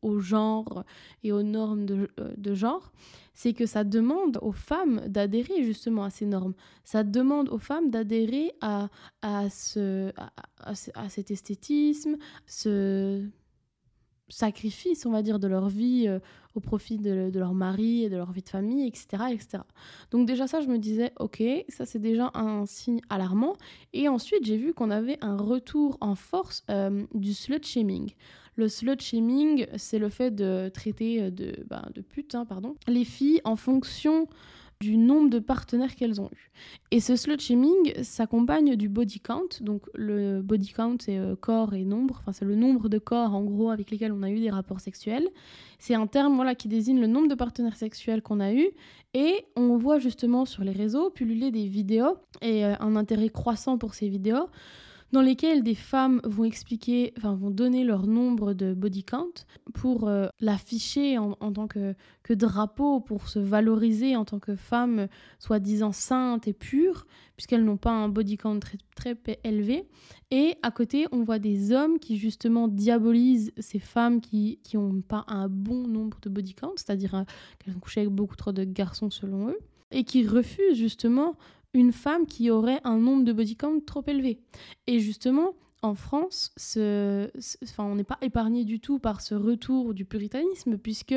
et 1.24 1.32
aux 1.32 1.42
normes 1.42 1.86
de, 1.86 2.10
euh, 2.20 2.54
genre, 2.54 2.92
c'est 3.34 3.54
que 3.54 3.66
ça 3.66 3.86
demande 3.86 4.40
aux 4.42 4.52
femmes 4.52 5.02
d'adhérer 5.08 5.64
justement 5.64 6.04
à 6.04 6.10
ces 6.10 6.26
normes. 6.26 6.54
Ça 6.84 7.06
demande 7.06 7.48
aux 7.48 7.60
femmes 7.60 7.92
d'adhérer 7.92 8.52
à, 8.60 8.90
à, 9.22 9.50
ce, 9.50 10.12
à 10.60 11.10
cet 11.10 11.32
esthétisme, 11.32 12.18
ce 12.46 13.24
sacrifice, 14.34 15.06
on 15.06 15.12
va 15.12 15.22
dire, 15.22 15.40
de 15.40 15.48
leur 15.48 15.70
vie 15.70 16.06
euh, 16.08 16.20
au 16.56 16.60
profit 16.60 16.98
de, 16.98 17.32
leur 17.34 17.54
mari 17.54 18.04
et 18.04 18.10
de 18.10 18.18
leur 18.18 18.32
vie 18.32 18.42
de 18.42 18.50
famille, 18.50 18.88
etc., 18.88 19.24
etc. 19.32 19.64
Donc 20.12 20.28
déjà 20.28 20.48
ça, 20.48 20.62
je 20.62 20.68
me 20.68 20.78
disais, 20.78 21.12
ok, 21.20 21.44
ça 21.70 21.86
c'est 21.86 22.00
déjà 22.00 22.32
un 22.34 22.66
signe 22.66 23.02
alarmant. 23.10 23.56
Et 23.94 24.08
ensuite, 24.08 24.46
j'ai 24.46 24.58
vu 24.58 24.74
qu'on 24.74 24.92
avait 24.92 25.18
un 25.22 25.38
retour 25.38 25.98
en 26.02 26.16
force 26.16 26.64
euh, 26.70 27.06
du 27.14 27.34
slut-shaming. 27.34 28.12
Le 28.56 28.68
slut-shaming, 28.68 29.68
c'est 29.78 29.98
le 29.98 30.10
fait 30.10 30.32
de 30.32 30.70
traiter 30.70 31.32
de, 31.32 31.56
ben, 31.68 31.84
de 31.96 32.02
pute, 32.02 32.36
hein, 32.36 32.46
pardon, 32.46 32.76
les 32.88 33.06
filles 33.06 33.42
en 33.46 33.56
fonction 33.56 34.28
du 34.84 34.98
nombre 34.98 35.30
de 35.30 35.40
partenaires 35.40 35.96
qu'elles 35.96 36.20
ont 36.20 36.30
eu. 36.34 36.52
Et 36.92 37.00
ce 37.00 37.16
slut 37.16 37.40
shaming 37.40 38.04
s'accompagne 38.04 38.76
du 38.76 38.90
body 38.90 39.20
count. 39.20 39.48
Donc 39.62 39.84
le 39.96 40.42
body 40.42 40.74
count, 40.74 40.98
c'est 41.00 41.18
euh, 41.18 41.36
corps 41.36 41.74
et 41.74 41.86
nombre. 41.86 42.18
Enfin, 42.20 42.34
c'est 42.34 42.46
le 42.46 42.56
nombre 42.56 42.90
de 42.90 42.98
corps, 43.00 43.34
en 43.34 43.44
gros, 43.44 43.72
avec 43.72 43.90
lesquels 43.92 44.12
on 44.12 44.24
a 44.24 44.30
eu 44.30 44.40
des 44.40 44.50
rapports 44.50 44.82
sexuels. 44.82 45.28
C'est 45.80 45.96
un 45.96 46.08
terme 46.08 46.36
voilà, 46.36 46.54
qui 46.54 46.68
désigne 46.68 47.00
le 47.00 47.08
nombre 47.08 47.30
de 47.30 47.36
partenaires 47.36 47.78
sexuels 47.78 48.22
qu'on 48.22 48.40
a 48.40 48.54
eu. 48.54 48.70
Et 49.14 49.46
on 49.56 49.78
voit 49.78 50.00
justement 50.00 50.46
sur 50.46 50.64
les 50.64 50.72
réseaux 50.72 51.10
pulluler 51.10 51.52
des 51.52 51.68
vidéos 51.68 52.18
et 52.42 52.66
euh, 52.66 52.76
un 52.80 52.96
intérêt 52.96 53.30
croissant 53.30 53.78
pour 53.78 53.94
ces 53.94 54.10
vidéos 54.10 54.48
dans 55.14 55.22
lesquelles 55.22 55.62
des 55.62 55.76
femmes 55.76 56.20
vont 56.24 56.44
expliquer, 56.44 57.14
enfin 57.20 57.36
vont 57.36 57.52
donner 57.52 57.84
leur 57.84 58.08
nombre 58.08 58.54
de 58.54 58.74
body 58.74 59.04
count 59.04 59.46
pour 59.76 60.08
euh, 60.08 60.28
l'afficher 60.40 61.20
en, 61.20 61.36
tant 61.36 61.68
que, 61.68 61.94
que, 62.24 62.34
drapeau, 62.34 63.00
pour 63.00 63.30
se 63.30 63.38
valoriser 63.38 64.16
en 64.16 64.26
tant 64.26 64.40
que 64.40 64.56
femme 64.56 65.08
soi-disant 65.38 65.92
sainte 65.92 66.48
et 66.48 66.54
pure, 66.54 67.06
puisqu'elles 67.38 67.64
n'ont 67.64 67.78
pas 67.78 67.92
un 67.92 68.10
body 68.10 68.38
count 68.38 68.60
très, 68.60 68.80
très 68.96 69.40
élevé. 69.44 69.88
Et 70.32 70.56
à 70.64 70.72
côté, 70.72 71.06
on 71.12 71.24
voit 71.24 71.38
des 71.38 71.72
hommes 71.72 72.00
qui 72.00 72.18
justement 72.18 72.68
diabolisent 72.68 73.54
ces 73.60 73.80
femmes 73.80 74.20
qui 74.20 74.58
n'ont 74.74 75.02
pas 75.02 75.26
un 75.28 75.48
bon 75.48 75.88
nombre 75.88 76.18
de 76.24 76.30
body 76.30 76.56
count, 76.56 76.74
c'est-à-dire 76.76 77.14
euh, 77.14 77.24
qu'elles 77.60 77.76
ont 77.76 77.80
couché 77.80 78.02
avec 78.02 78.12
beaucoup 78.12 78.36
trop 78.36 78.52
de 78.52 78.64
garçons 78.64 79.12
selon 79.12 79.50
eux, 79.50 79.60
et 79.92 80.06
qui 80.06 80.26
refusent 80.26 80.76
justement 80.76 81.36
une 81.74 81.92
femme 81.92 82.26
qui 82.26 82.50
aurait 82.50 82.82
un 82.84 82.98
nombre 82.98 83.24
de 83.24 83.34
body 83.34 83.56
count 83.56 83.80
trop 83.86 84.04
élevé. 84.08 84.40
Et 84.88 85.00
justement, 85.00 85.54
en 85.84 85.96
France, 85.96 86.52
on 86.78 87.96
n'est 87.96 88.04
pas 88.04 88.18
épargné 88.22 88.64
du 88.64 88.80
tout 88.80 89.00
par 89.00 89.22
ce 89.22 89.36
retour 89.36 89.94
du 89.94 90.06
puritanisme, 90.06 90.78
puisque 90.78 91.16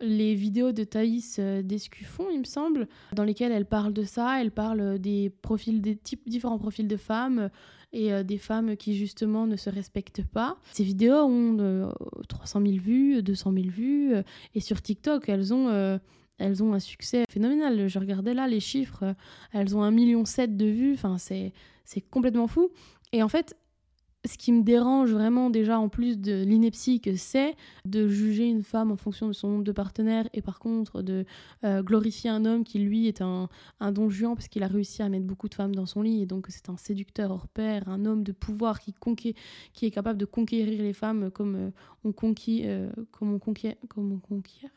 les 0.00 0.34
vidéos 0.34 0.72
de 0.72 0.84
Thaïs 0.84 1.36
euh, 1.38 1.62
Descuffon, 1.62 2.26
il 2.30 2.40
me 2.40 2.44
semble, 2.44 2.86
dans 3.14 3.24
lesquelles 3.24 3.50
elle 3.50 3.64
parle 3.64 3.94
de 3.94 4.04
ça, 4.04 4.40
elle 4.40 4.50
parle 4.50 4.98
des 4.98 5.30
profils, 5.42 5.80
des 5.80 5.98
différents 6.26 6.58
profils 6.58 6.86
de 6.86 6.96
femmes 6.98 7.48
et 7.94 8.12
euh, 8.12 8.22
des 8.22 8.36
femmes 8.36 8.76
qui 8.76 8.94
justement 8.94 9.46
ne 9.46 9.56
se 9.56 9.70
respectent 9.70 10.22
pas. 10.22 10.58
Ces 10.72 10.84
vidéos 10.84 11.24
ont 11.24 11.90
300 12.28 12.60
000 12.60 12.74
vues, 12.76 13.22
200 13.22 13.52
000 13.54 13.66
vues, 13.68 14.14
et 14.54 14.60
sur 14.60 14.82
TikTok, 14.82 15.28
elles 15.30 15.54
ont 15.54 15.98
elles 16.38 16.62
ont 16.62 16.74
un 16.74 16.80
succès 16.80 17.24
phénoménal. 17.28 17.88
Je 17.88 17.98
regardais 17.98 18.34
là 18.34 18.46
les 18.46 18.60
chiffres, 18.60 19.02
euh, 19.02 19.14
elles 19.52 19.76
ont 19.76 19.82
un 19.82 19.90
million 19.90 20.24
sept 20.24 20.56
de 20.56 20.66
vues, 20.66 20.94
enfin 20.94 21.16
c'est 21.18 21.52
complètement 22.10 22.46
fou. 22.46 22.70
Et 23.12 23.22
en 23.22 23.28
fait, 23.28 23.56
ce 24.26 24.36
qui 24.36 24.52
me 24.52 24.62
dérange 24.62 25.12
vraiment 25.12 25.50
déjà 25.50 25.78
en 25.78 25.88
plus 25.88 26.18
de 26.18 26.44
l'ineptie 26.44 27.00
que 27.00 27.16
c'est 27.16 27.54
de 27.84 28.08
juger 28.08 28.46
une 28.46 28.62
femme 28.62 28.90
en 28.90 28.96
fonction 28.96 29.28
de 29.28 29.32
son 29.32 29.48
nombre 29.48 29.64
de 29.64 29.72
partenaires 29.72 30.28
et 30.32 30.42
par 30.42 30.58
contre 30.58 31.02
de 31.02 31.24
euh, 31.64 31.82
glorifier 31.82 32.30
un 32.30 32.44
homme 32.44 32.64
qui 32.64 32.78
lui 32.78 33.06
est 33.06 33.20
un, 33.20 33.48
un 33.80 33.92
don 33.92 34.10
juan 34.10 34.34
parce 34.34 34.48
qu'il 34.48 34.62
a 34.62 34.66
réussi 34.66 35.02
à 35.02 35.08
mettre 35.08 35.26
beaucoup 35.26 35.48
de 35.48 35.54
femmes 35.54 35.74
dans 35.74 35.86
son 35.86 36.02
lit 36.02 36.22
et 36.22 36.26
donc 36.26 36.46
c'est 36.48 36.68
un 36.68 36.76
séducteur 36.76 37.30
hors 37.30 37.48
pair, 37.48 37.88
un 37.88 38.04
homme 38.04 38.22
de 38.22 38.32
pouvoir 38.32 38.80
qui, 38.80 38.94
qui 39.72 39.86
est 39.86 39.90
capable 39.90 40.18
de 40.18 40.26
conquérir 40.26 40.82
les 40.82 40.92
femmes 40.92 41.30
comme 41.30 41.54
euh, 41.56 41.70
on 42.04 42.12
conquit, 42.12 42.62
euh, 42.64 42.90
comme 43.12 43.32
on 43.32 43.38
conquiert, 43.38 43.74
comme 43.88 44.12
on 44.12 44.18
conquiert 44.18 44.70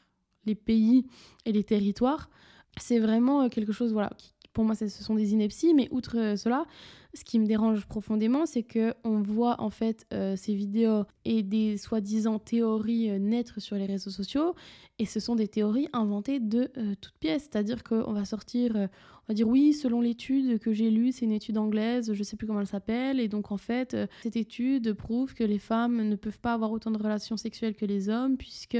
les 0.46 0.55
pays 0.55 1.05
et 1.46 1.51
les 1.51 1.63
territoires. 1.63 2.29
C'est 2.77 3.00
vraiment 3.00 3.50
quelque 3.50 3.72
chose 3.72 3.93
voilà, 3.93 4.12
qui, 4.17 4.34
pour 4.53 4.63
moi, 4.63 4.75
ce 4.75 4.88
sont 4.88 5.15
des 5.15 5.34
inepties, 5.34 5.74
mais 5.74 5.88
outre 5.91 6.36
cela, 6.38 6.65
ce 7.13 7.24
qui 7.24 7.39
me 7.39 7.46
dérange 7.46 7.86
profondément, 7.88 8.46
c'est 8.46 8.63
que 8.63 8.94
on 9.04 9.22
voit 9.22 9.60
en 9.62 9.72
fait 9.72 10.06
euh, 10.13 10.36
ces 10.36 10.54
vidéos 10.54 11.06
et 11.25 11.42
des 11.42 11.78
soi-disant 11.78 12.38
théories 12.38 13.10
euh, 13.10 13.18
naître 13.18 13.60
sur 13.60 13.75
les 13.78 13.86
réseaux 13.86 14.12
sociaux, 14.12 14.54
et 15.00 15.06
ce 15.06 15.20
sont 15.20 15.36
des 15.36 15.48
théories 15.48 15.88
inventées 15.92 16.39
de 16.39 16.70
euh, 16.78 16.94
toutes 17.01 17.18
pièces. 17.18 17.50
C'est-à-dire 17.51 17.84
qu'on 17.84 18.13
va 18.13 18.25
sortir, 18.25 18.75
on 18.75 19.28
va 19.28 19.34
dire 19.34 19.48
oui, 19.48 19.74
selon 19.74 20.01
l'étude 20.01 20.60
que 20.60 20.72
j'ai 20.72 20.92
lue, 20.92 21.12
c'est 21.12 21.25
une 21.25 21.32
étude 21.32 21.58
anglaise, 21.58 22.13
je 22.13 22.24
sais 22.24 22.36
plus 22.36 22.46
comment 22.46 22.60
elle 22.60 22.68
s'appelle, 22.68 23.20
et 23.20 23.28
donc 23.28 23.51
en 23.51 23.58
fait, 23.58 23.98
cette 24.22 24.36
étude 24.36 24.94
prouve 24.94 25.34
que 25.34 25.44
les 25.44 25.60
femmes 25.60 26.08
ne 26.08 26.16
peuvent 26.16 26.39
pas 26.39 26.54
avoir 26.54 26.72
autant 26.72 26.92
de 26.92 26.98
relations 26.98 27.38
sexuelles 27.38 27.75
que 27.75 27.86
les 27.86 28.10
hommes, 28.10 28.38
puisque 28.38 28.78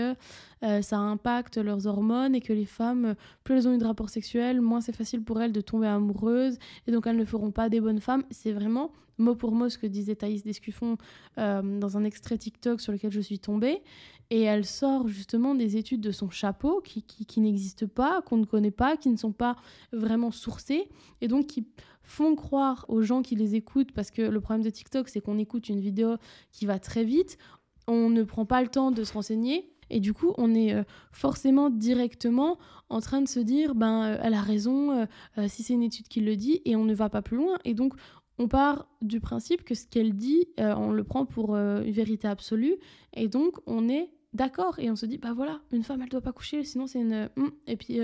ça 0.62 0.98
impacte 0.98 1.58
leurs 1.58 1.88
hormones, 1.88 2.36
et 2.36 2.42
que 2.42 2.54
les 2.54 2.66
femmes, 2.66 3.16
plus 3.44 3.56
elles 3.56 3.68
ont 3.68 3.74
eu 3.74 3.78
de 3.78 3.86
rapports 3.86 4.10
sexuels, 4.10 4.60
moins 4.60 4.82
c'est 4.82 4.96
facile 4.96 5.24
pour 5.24 5.42
elles 5.42 5.54
de 5.54 5.62
tomber 5.62 5.88
amoureuses, 5.88 6.58
et 6.88 6.92
donc 6.92 7.08
elles 7.08 7.18
ne 7.18 7.26
feront 7.26 7.52
pas 7.52 7.70
des 7.70 7.80
bonnes 7.80 8.02
femmes 8.02 8.19
c'est 8.32 8.52
vraiment 8.52 8.92
mot 9.20 9.36
pour 9.36 9.52
mot 9.52 9.70
ce 9.70 9.78
que 9.78 9.88
disait 9.88 10.16
Thaïs 10.16 10.44
Descuffon 10.44 10.98
euh, 11.38 11.80
dans 11.80 11.98
un 11.98 12.04
extrait 12.04 12.38
TikTok 12.38 12.82
sur 12.82 12.92
lequel 12.92 13.12
je 13.12 13.20
suis 13.20 13.40
tombée. 13.40 13.82
Et 14.30 14.44
elle 14.44 14.66
sort 14.66 15.08
justement 15.08 15.56
des 15.56 15.78
études 15.78 16.02
de 16.02 16.12
son 16.12 16.30
chapeau 16.30 16.82
qui, 16.82 17.04
qui, 17.04 17.42
n'existent 17.42 17.88
pas, 17.88 18.22
qu'on 18.22 18.38
ne 18.38 18.46
connaît 18.46 18.72
pas, 18.72 18.96
qui 18.96 19.10
ne 19.10 19.18
sont 19.18 19.32
pas 19.32 19.56
vraiment 19.92 20.32
sourcées, 20.32 20.88
et 21.22 21.28
donc 21.28 21.48
qui 21.48 21.66
font 22.04 22.36
croire 22.36 22.86
aux 22.90 23.02
gens 23.02 23.24
qui 23.24 23.36
les 23.36 23.56
écoutent, 23.56 23.92
parce 23.92 24.12
que 24.12 24.22
le 24.22 24.40
problème 24.40 24.64
de 24.64 24.70
TikTok, 24.70 25.10
c'est 25.10 25.20
qu'on 25.20 25.40
écoute 25.40 25.70
une 25.70 25.80
vidéo 25.80 26.16
qui 26.52 26.68
va 26.68 26.78
très 26.78 27.04
vite, 27.04 27.40
on 27.88 28.12
ne 28.12 28.22
prend 28.22 28.46
pas 28.46 28.62
le 28.62 28.68
temps 28.68 28.92
de 28.92 29.04
se 29.04 29.14
renseigner, 29.14 29.72
et 29.90 30.00
du 30.00 30.14
coup, 30.14 30.34
on 30.38 30.54
est 30.54 30.74
euh, 30.74 30.84
forcément 31.12 31.70
directement 31.70 32.58
en 32.90 33.02
train 33.02 33.22
de 33.22 33.28
se 33.28 33.40
dire, 33.40 33.76
ben, 33.76 34.04
euh, 34.04 34.18
elle 34.22 34.34
a 34.34 34.42
raison, 34.42 35.08
euh, 35.38 35.48
si 35.48 35.64
c'est 35.64 35.74
une 35.74 35.84
étude 35.84 36.08
qui 36.08 36.22
le 36.22 36.36
dit, 36.36 36.62
et 36.66 36.76
on 36.76 36.86
ne 36.86 36.94
va 36.94 37.10
pas 37.10 37.22
plus 37.22 37.38
loin. 37.38 37.58
Et 37.66 37.74
donc, 37.74 37.94
on 38.38 38.48
part 38.48 38.88
du 39.02 39.20
principe 39.20 39.64
que 39.64 39.76
ce 39.76 39.86
qu'elle 39.86 40.14
dit, 40.14 40.48
on 40.58 40.92
le 40.92 41.04
prend 41.04 41.26
pour 41.26 41.58
une 41.58 41.92
vérité 41.92 42.26
absolue, 42.26 42.76
et 43.14 43.28
donc 43.28 43.58
on 43.68 43.90
est 43.90 44.12
d'accord, 44.34 44.80
et 44.80 44.90
on 44.90 44.96
se 44.96 45.06
dit, 45.06 45.18
bah 45.18 45.34
voilà, 45.34 45.60
une 45.74 45.84
femme, 45.84 46.02
elle 46.02 46.08
doit 46.08 46.22
pas 46.22 46.32
coucher, 46.32 46.64
sinon 46.64 46.88
c'est 46.88 47.02
une... 47.02 47.30
Hmm, 47.36 47.50
et 47.68 47.76
puis... 47.76 48.00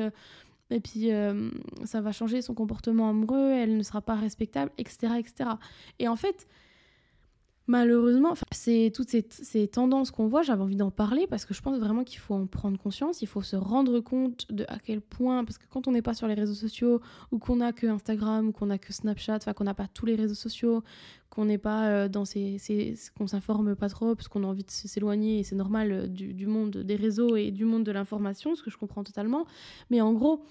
et 0.71 0.79
puis 0.81 1.09
ça 1.85 2.01
va 2.01 2.11
changer 2.11 2.41
son 2.41 2.53
comportement 2.53 3.09
amoureux, 3.09 3.49
elle 3.51 3.77
ne 3.77 3.83
sera 3.83 4.01
pas 4.01 4.15
respectable, 4.15 4.71
etc. 4.77 5.13
etc. 5.19 5.51
Et 5.99 6.09
en 6.09 6.17
fait, 6.17 6.47
malheureusement, 7.67 8.33
c'est 8.51 8.91
toutes 8.93 9.09
ces, 9.09 9.67
tendances 9.67 10.11
qu'on 10.11 10.27
voit, 10.27 10.43
j'avais 10.43 10.61
envie 10.61 10.75
d'en 10.75 10.91
parler 10.91 11.27
parce 11.27 11.45
que 11.45 11.53
je 11.53 11.61
pense 11.61 11.79
vraiment 11.79 12.03
qu'il 12.03 12.19
faut 12.19 12.35
en 12.35 12.45
prendre 12.45 12.77
conscience, 12.77 13.21
il 13.21 13.27
faut 13.27 13.41
se 13.41 13.55
rendre 13.55 13.99
compte 13.99 14.51
de 14.51 14.65
à 14.67 14.79
quel 14.79 15.01
point, 15.01 15.43
parce 15.43 15.57
que 15.57 15.65
quand 15.69 15.87
on 15.87 15.91
n'est 15.91 16.01
pas 16.01 16.13
sur 16.13 16.27
les 16.27 16.35
réseaux 16.35 16.53
sociaux, 16.53 17.01
ou 17.31 17.39
qu'on 17.39 17.57
n'a 17.57 17.73
que 17.73 17.87
Instagram, 17.87 18.49
ou 18.49 18.51
qu'on 18.51 18.67
n'a 18.67 18.77
que 18.77 18.93
Snapchat, 18.93 19.37
enfin 19.37 19.53
qu'on 19.53 19.63
n'a 19.63 19.73
pas 19.73 19.87
tous 19.87 20.05
les 20.05 20.15
réseaux 20.15 20.35
sociaux, 20.35 20.83
qu'on 21.29 21.45
n'est 21.45 21.57
pas 21.57 21.87
euh, 21.87 22.07
dans 22.07 22.25
ces, 22.25 22.57
qu'on 23.17 23.27
s'informe 23.27 23.75
pas 23.75 23.89
trop 23.89 24.15
parce 24.15 24.27
qu'on 24.27 24.43
a 24.43 24.47
envie 24.47 24.63
de 24.63 24.71
s'éloigner 24.71 25.39
et 25.39 25.43
c'est 25.43 25.55
normal 25.55 25.91
euh, 25.91 26.07
du, 26.07 26.33
du 26.33 26.47
monde 26.47 26.77
des 26.77 26.95
réseaux 26.95 27.35
et 27.35 27.51
du 27.51 27.65
monde 27.65 27.83
de 27.83 27.91
l'information, 27.91 28.55
ce 28.55 28.63
que 28.63 28.69
je 28.69 28.77
comprends 28.77 29.03
totalement. 29.03 29.45
Mais 29.89 30.01
en 30.01 30.13
gros, 30.13 30.43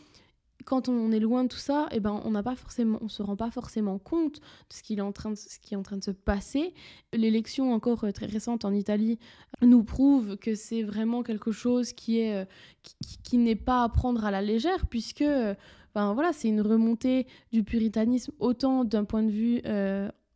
quand 0.64 0.88
on 0.88 1.12
est 1.12 1.20
loin 1.20 1.44
de 1.44 1.48
tout 1.48 1.58
ça, 1.58 1.88
eh 1.92 2.00
ben, 2.00 2.20
on 2.24 2.30
n'a 2.30 2.42
pas 2.42 2.56
forcément, 2.56 2.98
on 3.00 3.08
se 3.08 3.22
rend 3.22 3.36
pas 3.36 3.50
forcément 3.50 3.98
compte 3.98 4.36
de 4.36 4.74
ce, 4.74 4.82
qu'il 4.82 4.98
est 4.98 5.02
en 5.02 5.12
train 5.12 5.30
de, 5.30 5.36
ce 5.36 5.58
qui 5.58 5.74
est 5.74 5.76
en 5.76 5.82
train 5.82 5.96
de 5.96 6.04
se 6.04 6.10
passer. 6.10 6.74
L'élection 7.12 7.72
encore 7.72 8.04
euh, 8.04 8.12
très 8.12 8.26
récente 8.26 8.64
en 8.64 8.72
Italie 8.72 9.18
nous 9.62 9.84
prouve 9.84 10.36
que 10.36 10.54
c'est 10.54 10.82
vraiment 10.82 11.22
quelque 11.22 11.52
chose 11.52 11.92
qui 11.92 12.18
est 12.20 12.34
euh, 12.34 12.44
qui, 13.22 13.38
n'est 13.38 13.56
pas 13.56 13.82
à 13.82 13.88
prendre 13.88 14.24
à 14.24 14.30
la 14.30 14.42
légère 14.42 14.86
puisque 14.86 15.22
euh, 15.22 15.54
ben, 15.94 16.14
voilà, 16.14 16.32
c'est 16.32 16.48
une 16.48 16.60
remontée 16.60 17.26
du 17.52 17.62
puritanisme 17.62 18.32
autant 18.38 18.84
d'un 18.84 19.04
point 19.04 19.22
de 19.22 19.30
vue 19.30 19.62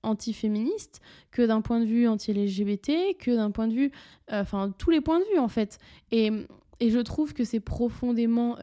anti-féministe 0.05 1.01
que 1.33 1.43
d'un 1.43 1.61
point 1.61 1.81
de 1.81 1.85
vue 1.85 2.07
anti-LGBT, 2.07 3.17
que 3.19 3.35
d'un 3.35 3.51
point 3.51 3.67
de 3.67 3.75
vue, 3.75 3.91
enfin 4.31 4.73
tous 4.79 4.91
les 4.91 5.01
points 5.01 5.19
de 5.19 5.25
vue 5.33 5.39
en 5.39 5.49
fait. 5.49 5.79
Et, 6.13 6.31
et 6.79 6.91
je 6.91 7.01
trouve 7.01 7.35
que 7.35 7.43
c'est 7.43 7.59
profondément 7.59 8.57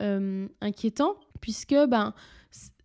inquiétant 0.61 1.15
puisque 1.45 1.75
ben, 1.75 2.15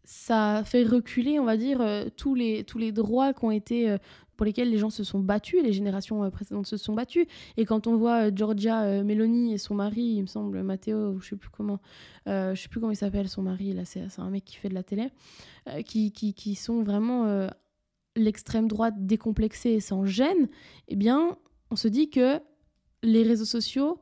ça 0.04 0.62
fait 0.66 0.84
reculer, 0.84 1.40
on 1.40 1.46
va 1.46 1.56
dire, 1.56 1.80
euh, 1.80 2.10
tous, 2.14 2.34
les, 2.34 2.62
tous 2.62 2.76
les 2.76 2.92
droits 2.92 3.32
qui 3.32 3.42
ont 3.46 3.50
été, 3.50 3.88
euh, 3.88 3.96
pour 4.36 4.44
lesquels 4.44 4.68
les 4.68 4.76
gens 4.76 4.90
se 4.90 5.02
sont 5.02 5.18
battus, 5.18 5.62
les 5.62 5.72
générations 5.72 6.22
euh, 6.22 6.28
précédentes 6.28 6.66
se 6.66 6.76
sont 6.76 6.92
battues. 6.92 7.26
Et 7.56 7.64
quand 7.64 7.86
on 7.86 7.96
voit 7.96 8.28
Georgia 8.34 9.02
Meloni 9.02 9.54
et 9.54 9.56
son 9.56 9.74
mari, 9.74 10.02
il 10.02 10.20
me 10.20 10.26
semble, 10.26 10.62
Matteo, 10.62 11.18
je 11.20 11.28
sais 11.30 11.36
plus 11.36 11.48
comment, 11.48 11.80
je 12.26 12.52
sais 12.54 12.68
plus 12.68 12.80
comment 12.80 12.92
il 12.92 12.96
s'appelle 12.96 13.30
son 13.30 13.40
mari, 13.40 13.72
là, 13.72 13.86
c'est 13.86 14.04
un 14.18 14.28
mec 14.28 14.44
qui 14.44 14.56
fait 14.56 14.68
de 14.68 14.74
la 14.74 14.82
télé, 14.82 15.08
qui, 15.86 16.12
qui, 16.12 16.34
qui, 16.34 16.54
sont 16.54 16.82
vraiment 16.82 17.48
l'extrême 18.14 18.68
droite 18.68 18.94
décomplexée 18.98 19.70
et 19.70 19.80
sans 19.80 20.04
gêne, 20.04 20.50
eh 20.88 20.96
bien, 20.96 21.38
on 21.70 21.76
se 21.76 21.88
dit 21.88 22.10
que 22.10 22.42
les 23.02 23.22
réseaux 23.22 23.46
sociaux 23.46 24.00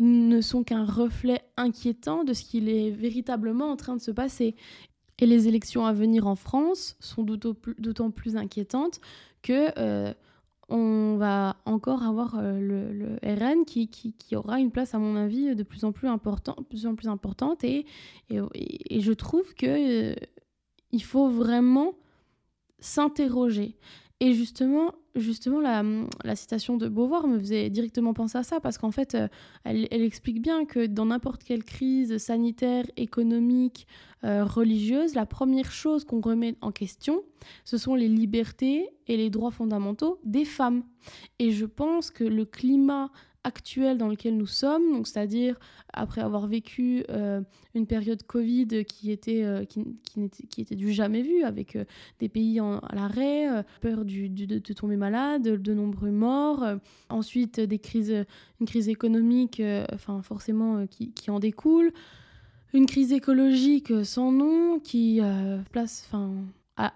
ne 0.00 0.40
sont 0.40 0.64
qu'un 0.64 0.84
reflet 0.84 1.40
inquiétant 1.56 2.24
de 2.24 2.32
ce 2.32 2.42
qu'il 2.42 2.68
est 2.68 2.90
véritablement 2.90 3.70
en 3.70 3.76
train 3.76 3.96
de 3.96 4.00
se 4.00 4.10
passer. 4.10 4.56
Et 5.24 5.26
les 5.26 5.48
élections 5.48 5.86
à 5.86 5.92
venir 5.92 6.26
en 6.26 6.36
France 6.36 6.96
sont 7.00 7.22
d'autant 7.22 8.10
plus 8.10 8.36
inquiétantes 8.36 9.00
que 9.42 9.70
euh, 9.78 10.12
on 10.68 11.16
va 11.16 11.56
encore 11.64 12.02
avoir 12.02 12.36
euh, 12.38 12.60
le, 12.60 13.18
RN 13.22 13.64
qui, 13.64 13.88
aura 14.34 14.60
une 14.60 14.70
place, 14.70 14.94
à 14.94 14.98
mon 14.98 15.16
avis, 15.16 15.54
de 15.54 15.62
plus 15.62 15.84
en 15.84 15.92
plus, 15.92 16.08
plus, 16.68 16.86
en 16.86 16.94
plus 16.94 17.08
importante. 17.08 17.64
Et, 17.64 17.86
et, 18.28 19.00
je 19.00 19.12
trouve 19.12 19.54
que 19.54 19.66
euh, 20.12 20.14
il 20.92 21.02
faut 21.02 21.28
vraiment 21.28 21.94
s'interroger. 22.80 23.78
Et 24.24 24.32
justement, 24.32 24.94
la, 25.14 26.34
citation 26.34 26.78
de 26.78 26.88
Beauvoir 26.88 27.26
me 27.26 27.38
faisait 27.38 27.68
directement 27.68 28.14
penser 28.14 28.38
à 28.38 28.42
ça, 28.42 28.58
parce 28.58 28.78
qu'en 28.78 28.90
fait, 28.90 29.14
euh, 29.14 29.28
elle, 29.64 29.86
explique 29.90 30.40
bien 30.40 30.64
que 30.64 30.86
dans 30.86 31.04
n'importe 31.04 31.44
quelle 31.44 31.62
crise 31.62 32.16
sanitaire, 32.16 32.86
économique, 32.96 33.86
euh, 34.24 34.42
religieuse, 34.46 35.14
la 35.14 35.26
première 35.26 35.70
chose 35.70 36.06
qu'on 36.06 36.22
remet 36.22 36.56
en 36.62 36.72
question, 36.72 37.22
ce 37.66 37.76
sont 37.76 37.94
les 37.94 38.08
libertés 38.08 38.88
et 39.08 39.18
les 39.18 39.28
droits 39.28 39.50
fondamentaux 39.50 40.18
des 40.24 40.46
femmes. 40.46 40.84
Et 41.38 41.50
je 41.50 41.66
pense 41.66 42.10
que 42.10 42.24
le 42.24 42.46
climat 42.46 43.10
actuel 43.44 43.98
dans 43.98 44.08
lequel 44.08 44.36
nous 44.36 44.46
sommes, 44.46 45.04
c'est-à-dire 45.04 45.58
après 45.92 46.22
avoir 46.22 46.46
vécu 46.46 47.04
euh, 47.10 47.42
une 47.74 47.86
période 47.86 48.22
Covid 48.24 48.84
qui 48.86 49.12
était, 49.12 49.44
euh, 49.44 49.64
qui, 49.64 49.84
qui, 50.48 50.60
était 50.62 50.74
du 50.74 50.92
jamais 50.92 51.22
vu, 51.22 51.44
avec 51.44 51.76
euh, 51.76 51.84
des 52.18 52.28
pays 52.28 52.58
à 52.58 52.94
l'arrêt, 52.94 53.64
peur 53.80 54.04
du, 54.04 54.28
de, 54.28 54.72
tomber 54.72 54.96
malade, 54.96 55.42
de 55.42 55.74
nombreux 55.74 56.10
morts, 56.10 56.64
ensuite 57.10 57.60
des 57.60 57.78
crises, 57.78 58.24
une 58.60 58.66
crise 58.66 58.88
économique, 58.88 59.62
enfin 59.92 60.22
forcément 60.22 60.86
qui, 60.86 61.12
qui, 61.12 61.30
en 61.30 61.38
découle, 61.38 61.92
une 62.72 62.86
crise 62.86 63.12
écologique 63.12 63.92
sans 64.04 64.32
nom 64.32 64.80
qui 64.80 65.20
place, 65.70 66.04
enfin 66.06 66.32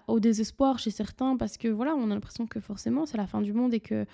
au 0.07 0.19
désespoir 0.19 0.77
chez 0.77 0.91
certains 0.91 1.37
parce 1.37 1.57
que 1.57 1.69
voilà 1.69 1.95
on 1.95 2.11
a 2.11 2.13
l'impression 2.13 2.47
que 2.47 2.59
forcément 2.59 3.05
c'est 3.05 3.15
la 3.15 3.27
fin 3.27 3.41
du 3.41 3.53
monde 3.53 3.73
et 3.73 3.79
que 3.79 4.05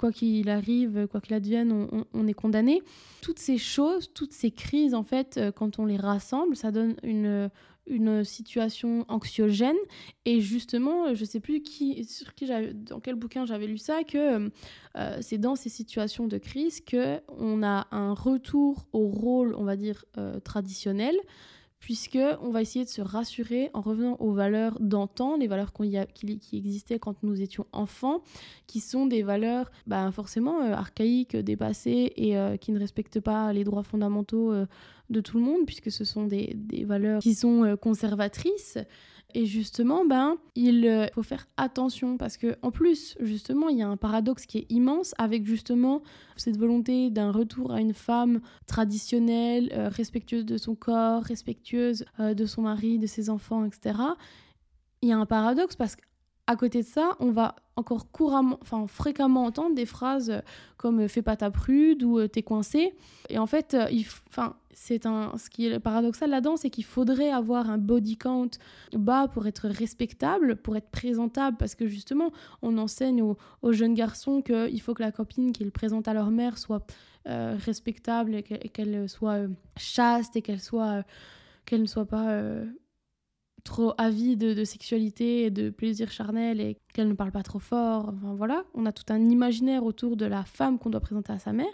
quoi 0.00 0.12
qu'il 0.12 0.48
arrive, 0.48 1.06
quoi 1.08 1.20
qu'il 1.20 1.34
advienne, 1.34 2.06
on, 2.14 2.26
est 2.26 2.32
condamné. 2.32 2.80
Toutes 3.20 3.38
ces 3.38 3.58
choses, 3.58 4.10
toutes 4.14 4.32
ces 4.32 4.50
crises, 4.50 4.94
en 4.94 5.02
fait, 5.02 5.36
euh, 5.36 5.52
quand 5.52 5.78
on 5.78 5.84
les 5.84 5.98
rassemble, 5.98 6.56
ça 6.56 6.70
donne 6.70 6.96
une, 7.02 7.50
une 7.86 8.24
situation 8.24 9.04
anxiogène. 9.08 9.76
Et 10.24 10.40
justement, 10.40 11.14
je 11.14 11.22
sais 11.26 11.38
plus 11.38 11.60
qui, 11.60 12.04
sur 12.04 12.34
qui 12.34 12.46
dans 12.72 13.00
quel 13.00 13.14
bouquin 13.14 13.44
j'avais 13.44 13.66
lu 13.66 13.76
ça, 13.76 14.02
que 14.02 14.50
euh, 14.96 15.18
c'est 15.20 15.36
dans 15.36 15.54
ces 15.54 15.68
situations 15.68 16.26
de 16.26 16.38
crise 16.38 16.80
que 16.80 17.20
on 17.28 17.62
a 17.62 17.86
un 17.90 18.14
retour 18.14 18.86
au 18.94 19.06
rôle, 19.08 19.54
on 19.54 19.64
va 19.64 19.76
dire, 19.76 20.06
euh, 20.16 20.40
traditionnel 20.40 21.16
puisque 21.80 22.18
on 22.42 22.50
va 22.50 22.62
essayer 22.62 22.84
de 22.84 22.90
se 22.90 23.00
rassurer 23.00 23.70
en 23.72 23.80
revenant 23.80 24.16
aux 24.20 24.32
valeurs 24.32 24.78
d'antan, 24.80 25.36
les 25.36 25.48
valeurs 25.48 25.72
qui, 25.72 26.38
qui, 26.38 26.56
existaient 26.56 26.98
quand 26.98 27.22
nous 27.22 27.40
étions 27.40 27.66
enfants, 27.72 28.22
qui 28.66 28.80
sont 28.80 29.06
des 29.06 29.22
valeurs 29.22 29.70
bah, 29.86 30.10
forcément 30.12 30.62
euh, 30.62 30.72
archaïques, 30.72 31.36
dépassées 31.36 32.12
et 32.16 32.36
euh, 32.36 32.56
qui 32.58 32.72
ne 32.72 32.78
respectent 32.78 33.20
pas 33.20 33.52
les 33.52 33.64
droits 33.64 33.82
fondamentaux 33.82 34.52
euh, 34.52 34.66
de 35.08 35.20
tout 35.20 35.38
le 35.38 35.44
monde, 35.44 35.66
puisque 35.66 35.90
ce 35.90 36.04
sont 36.04 36.26
des 36.26 36.56
valeurs 36.86 37.20
qui 37.20 37.34
sont 37.34 37.76
conservatrices. 37.80 38.78
Et 39.34 39.46
justement, 39.46 40.04
ben, 40.04 40.36
il 40.54 40.86
euh, 40.86 41.06
faut 41.14 41.22
faire 41.22 41.46
attention 41.56 42.16
parce 42.16 42.36
que 42.36 42.56
en 42.62 42.70
plus, 42.70 43.16
justement, 43.20 43.68
il 43.68 43.78
y 43.78 43.82
a 43.82 43.88
un 43.88 43.96
paradoxe 43.96 44.46
qui 44.46 44.58
est 44.58 44.66
immense 44.70 45.14
avec 45.18 45.46
justement 45.46 46.02
cette 46.36 46.56
volonté 46.56 47.10
d'un 47.10 47.30
retour 47.30 47.72
à 47.72 47.80
une 47.80 47.94
femme 47.94 48.40
traditionnelle, 48.66 49.70
euh, 49.72 49.88
respectueuse 49.88 50.44
de 50.44 50.58
son 50.58 50.74
corps, 50.74 51.22
respectueuse 51.22 52.04
euh, 52.18 52.34
de 52.34 52.46
son 52.46 52.62
mari, 52.62 52.98
de 52.98 53.06
ses 53.06 53.30
enfants, 53.30 53.64
etc. 53.64 53.98
Il 55.02 55.08
y 55.08 55.12
a 55.12 55.18
un 55.18 55.26
paradoxe 55.26 55.76
parce 55.76 55.96
que 55.96 56.02
à 56.50 56.56
côté 56.56 56.82
de 56.82 56.86
ça, 56.86 57.16
on 57.20 57.30
va 57.30 57.54
encore 57.76 58.10
couramment, 58.10 58.58
enfin 58.60 58.88
fréquemment 58.88 59.44
entendre 59.44 59.76
des 59.76 59.86
phrases 59.86 60.30
euh, 60.30 60.40
comme 60.78 60.98
euh, 60.98 61.06
fais 61.06 61.22
pas 61.22 61.36
ta 61.36 61.48
prude 61.48 62.02
ou 62.02 62.18
euh, 62.18 62.26
t'es 62.26 62.42
coincé. 62.42 62.92
Et 63.28 63.38
en 63.38 63.46
fait, 63.46 63.76
enfin, 64.28 64.56
c'est 64.72 65.06
un, 65.06 65.32
ce 65.38 65.48
qui 65.48 65.66
est 65.66 65.78
paradoxal 65.78 66.28
là-dedans, 66.28 66.56
c'est 66.56 66.68
qu'il 66.68 66.82
faudrait 66.82 67.30
avoir 67.30 67.70
un 67.70 67.78
body 67.78 68.16
count 68.16 68.50
bas 68.92 69.28
pour 69.28 69.46
être 69.46 69.68
respectable, 69.68 70.56
pour 70.56 70.76
être 70.76 70.90
présentable, 70.90 71.56
parce 71.56 71.76
que 71.76 71.86
justement, 71.86 72.32
on 72.62 72.78
enseigne 72.78 73.22
aux, 73.22 73.72
jeunes 73.72 73.94
garçons 73.94 74.42
qu'il 74.42 74.80
faut 74.80 74.94
que 74.94 75.04
la 75.04 75.12
copine 75.12 75.52
qu'ils 75.52 75.70
présentent 75.70 76.08
à 76.08 76.14
leur 76.14 76.32
mère 76.32 76.58
soit 76.58 76.84
respectable 77.26 78.34
et 78.34 78.42
qu'elle 78.42 79.08
soit 79.08 79.46
chaste 79.76 80.34
et 80.34 80.42
qu'elle 80.42 80.60
soit 80.60 81.04
qu'elle 81.64 81.82
ne 81.82 81.86
soit 81.86 82.06
pas 82.06 82.42
trop 83.64 83.92
avide 83.98 84.54
de, 84.54 84.64
sexualité 84.64 85.44
et 85.44 85.50
de 85.50 85.70
plaisir 85.70 86.10
charnel 86.10 86.60
et 86.60 86.76
qu'elle 86.92 87.08
ne 87.08 87.14
parle 87.14 87.32
pas 87.32 87.42
trop 87.42 87.58
fort. 87.58 88.12
Enfin 88.14 88.34
voilà, 88.34 88.64
on 88.74 88.86
a 88.86 88.92
tout 88.92 89.04
un 89.12 89.28
imaginaire 89.28 89.84
autour 89.84 90.16
de 90.16 90.26
la 90.26 90.44
femme 90.44 90.78
qu'on 90.78 90.90
doit 90.90 91.00
présenter 91.00 91.32
à 91.32 91.38
sa 91.38 91.52
mère. 91.52 91.72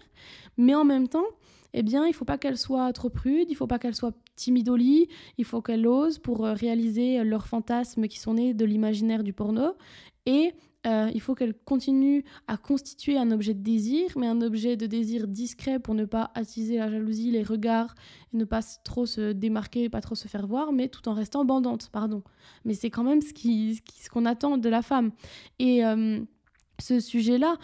Mais 0.57 0.75
en 0.75 0.85
même 0.85 1.09
temps, 1.09 1.27
eh 1.75 1.83
bien, 1.83 2.07
il 2.07 2.15
faut 2.15 2.25
pas 2.25 2.39
qu'elle 2.39 2.57
soit 2.57 2.93
trop 2.93 3.11
prude, 3.11 3.51
il 3.51 3.55
faut 3.55 3.67
pas 3.67 3.79
qu'elle 3.79 3.95
soit 3.95 4.15
lit, 4.47 5.09
il 5.39 5.45
faut 5.45 5.63
qu'elle 5.63 5.87
ose 5.87 6.19
pour 6.19 6.45
euh, 6.45 6.53
réaliser 6.53 7.23
leurs 7.25 7.47
fantasmes 7.47 8.07
qui 8.07 8.19
sont 8.19 8.35
nés 8.35 8.55
de 8.55 8.65
l'imaginaire 8.65 9.23
du 9.23 9.33
porno. 9.33 9.75
Et 10.27 10.55
euh, 10.87 11.11
il 11.13 11.21
faut 11.21 11.35
qu'elle 11.35 11.55
continue 11.55 12.25
à 12.47 12.57
constituer 12.57 13.19
un 13.19 13.31
objet 13.33 13.55
de 13.55 13.63
désir, 13.63 14.11
mais 14.17 14.27
un 14.27 14.41
objet 14.41 14.77
de 14.77 14.87
désir 14.87 15.27
discret 15.27 15.79
pour 15.79 15.95
ne 15.95 16.05
pas 16.05 16.31
attiser 16.35 16.79
la 16.79 16.91
jalousie, 16.91 17.31
les 17.31 17.43
regards, 17.43 17.95
et 18.33 18.37
ne 18.37 18.45
pas 18.45 18.61
trop 18.85 19.05
se 19.05 19.33
démarquer, 19.33 19.89
pas 19.89 20.01
trop 20.01 20.15
se 20.15 20.29
faire 20.29 20.47
voir, 20.47 20.73
mais 20.73 20.89
tout 20.89 21.09
en 21.09 21.15
restant 21.15 21.45
bandante, 21.45 21.89
pardon. 21.93 22.23
Mais 22.65 22.75
c'est 22.75 22.91
quand 22.91 23.05
même 23.05 23.21
ce 23.21 24.11
qu'on 24.11 24.27
attend 24.27 24.59
de 24.59 24.69
la 24.69 24.83
femme. 24.83 25.11
Et 25.59 25.85
euh, 25.85 26.21
ce 26.79 27.01
sujet-là, 27.01 27.57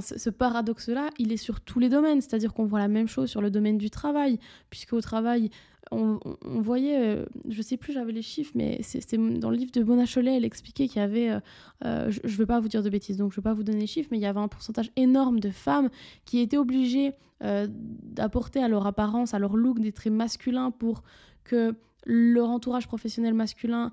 ce, 0.00 0.30
paradoxe-là, 0.30 1.10
il 1.18 1.32
est 1.32 1.36
sur 1.36 1.60
tous 1.60 1.78
les 1.78 1.88
domaines, 1.88 2.20
c'est-à-dire 2.20 2.52
qu'on 2.52 2.66
voit 2.66 2.78
la 2.78 2.88
même 2.88 3.08
chose 3.08 3.30
sur 3.30 3.40
le 3.40 3.50
domaine 3.50 3.78
du 3.78 3.90
travail, 3.90 4.38
puisque 4.68 4.92
au 4.92 5.00
travail, 5.00 5.50
on, 5.90 6.20
voyait, 6.42 6.98
euh, 7.00 7.24
je 7.48 7.62
sais 7.62 7.76
plus, 7.76 7.92
j'avais 7.92 8.12
les 8.12 8.22
chiffres, 8.22 8.52
mais 8.54 8.80
c'est 8.82 9.16
dans 9.16 9.50
le 9.50 9.56
livre 9.56 9.72
de 9.72 9.82
Mona 9.82 10.04
Cholet, 10.06 10.36
elle 10.36 10.44
expliquait 10.44 10.86
qu'il 10.86 11.00
y 11.00 11.04
avait, 11.04 11.30
euh, 11.30 11.40
euh, 11.84 12.10
je 12.10 12.20
ne 12.22 12.36
veux 12.36 12.46
pas 12.46 12.60
vous 12.60 12.68
dire 12.68 12.82
de 12.82 12.90
bêtises, 12.90 13.16
donc 13.16 13.32
je 13.32 13.40
ne 13.40 13.42
vais 13.42 13.50
pas 13.50 13.54
vous 13.54 13.64
donner 13.64 13.80
les 13.80 13.86
chiffres, 13.86 14.08
mais 14.12 14.18
il 14.18 14.22
y 14.22 14.26
avait 14.26 14.40
un 14.40 14.48
pourcentage 14.48 14.90
énorme 14.96 15.40
de 15.40 15.50
femmes 15.50 15.88
qui 16.24 16.40
étaient 16.40 16.58
obligées 16.58 17.12
d'apporter 17.40 18.62
à 18.62 18.68
leur 18.68 18.86
apparence, 18.86 19.32
à 19.32 19.38
leur 19.38 19.56
look 19.56 19.80
des 19.80 19.92
traits 19.92 20.12
masculins 20.12 20.70
pour 20.70 21.02
que 21.42 21.74
leur 22.04 22.50
entourage 22.50 22.86
professionnel 22.86 23.32
masculin 23.32 23.92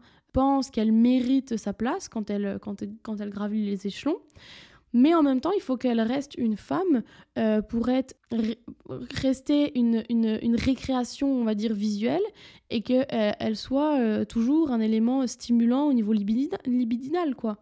qu'elle 0.71 0.91
mérite 0.91 1.57
sa 1.57 1.73
place 1.73 2.09
quand 2.09 2.29
elle, 2.29 2.59
quand, 2.61 3.21
elle 3.21 3.29
gravit 3.29 3.65
les 3.65 3.87
échelons. 3.87 4.17
Mais 4.93 5.13
en 5.13 5.21
même 5.21 5.41
temps, 5.41 5.51
il 5.51 5.61
faut 5.61 5.77
qu'elle 5.77 5.99
reste 5.99 6.35
une 6.35 6.55
femme 6.55 7.03
euh, 7.37 7.61
pour 7.61 7.89
être 7.89 8.15
rester 9.21 9.77
une, 9.77 10.03
une, 10.09 10.39
une, 10.41 10.55
récréation, 10.55 11.29
on 11.29 11.43
va 11.43 11.55
dire, 11.55 11.73
visuelle, 11.73 12.21
et 12.69 12.81
qu'elle 12.81 13.05
euh, 13.13 13.53
soit 13.53 13.99
euh, 13.99 14.25
toujours 14.25 14.71
un 14.71 14.79
élément 14.79 15.27
stimulant 15.27 15.87
au 15.87 15.93
niveau 15.93 16.13
libidinal, 16.13 17.35
quoi. 17.35 17.57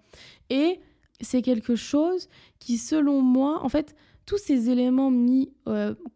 Et 0.50 0.79
c'est 1.20 1.41
quelque 1.41 1.75
chose 1.75 2.29
qui, 2.60 2.77
selon 2.77 3.22
moi, 3.22 3.60
en 3.63 3.70
fait, 3.70 3.96
tous 4.25 4.38
ces 4.38 4.70
éléments 4.70 5.12
mis 5.12 5.51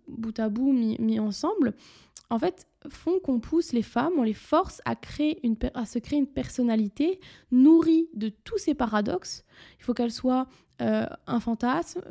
bout 0.07 0.39
à 0.39 0.49
bout, 0.49 0.71
mis, 0.71 1.19
ensemble, 1.19 1.73
en 2.29 2.37
fait, 2.37 2.67
font 2.87 3.19
qu'on 3.19 3.39
pousse 3.39 3.73
les 3.73 3.81
femmes, 3.81 4.13
on 4.17 4.23
les 4.23 4.33
force 4.33 4.81
à, 4.85 4.95
créer 4.95 5.45
une, 5.45 5.57
à 5.73 5.85
se 5.85 5.99
créer 5.99 6.19
une 6.19 6.27
personnalité 6.27 7.19
nourrie 7.51 8.07
de 8.13 8.29
tous 8.29 8.57
ces 8.57 8.73
paradoxes. 8.73 9.43
Il 9.79 9.83
faut 9.83 9.93
qu'elles 9.93 10.11
soient 10.11 10.47
euh, 10.81 11.05
un 11.27 11.39
fantasme, 11.39 12.01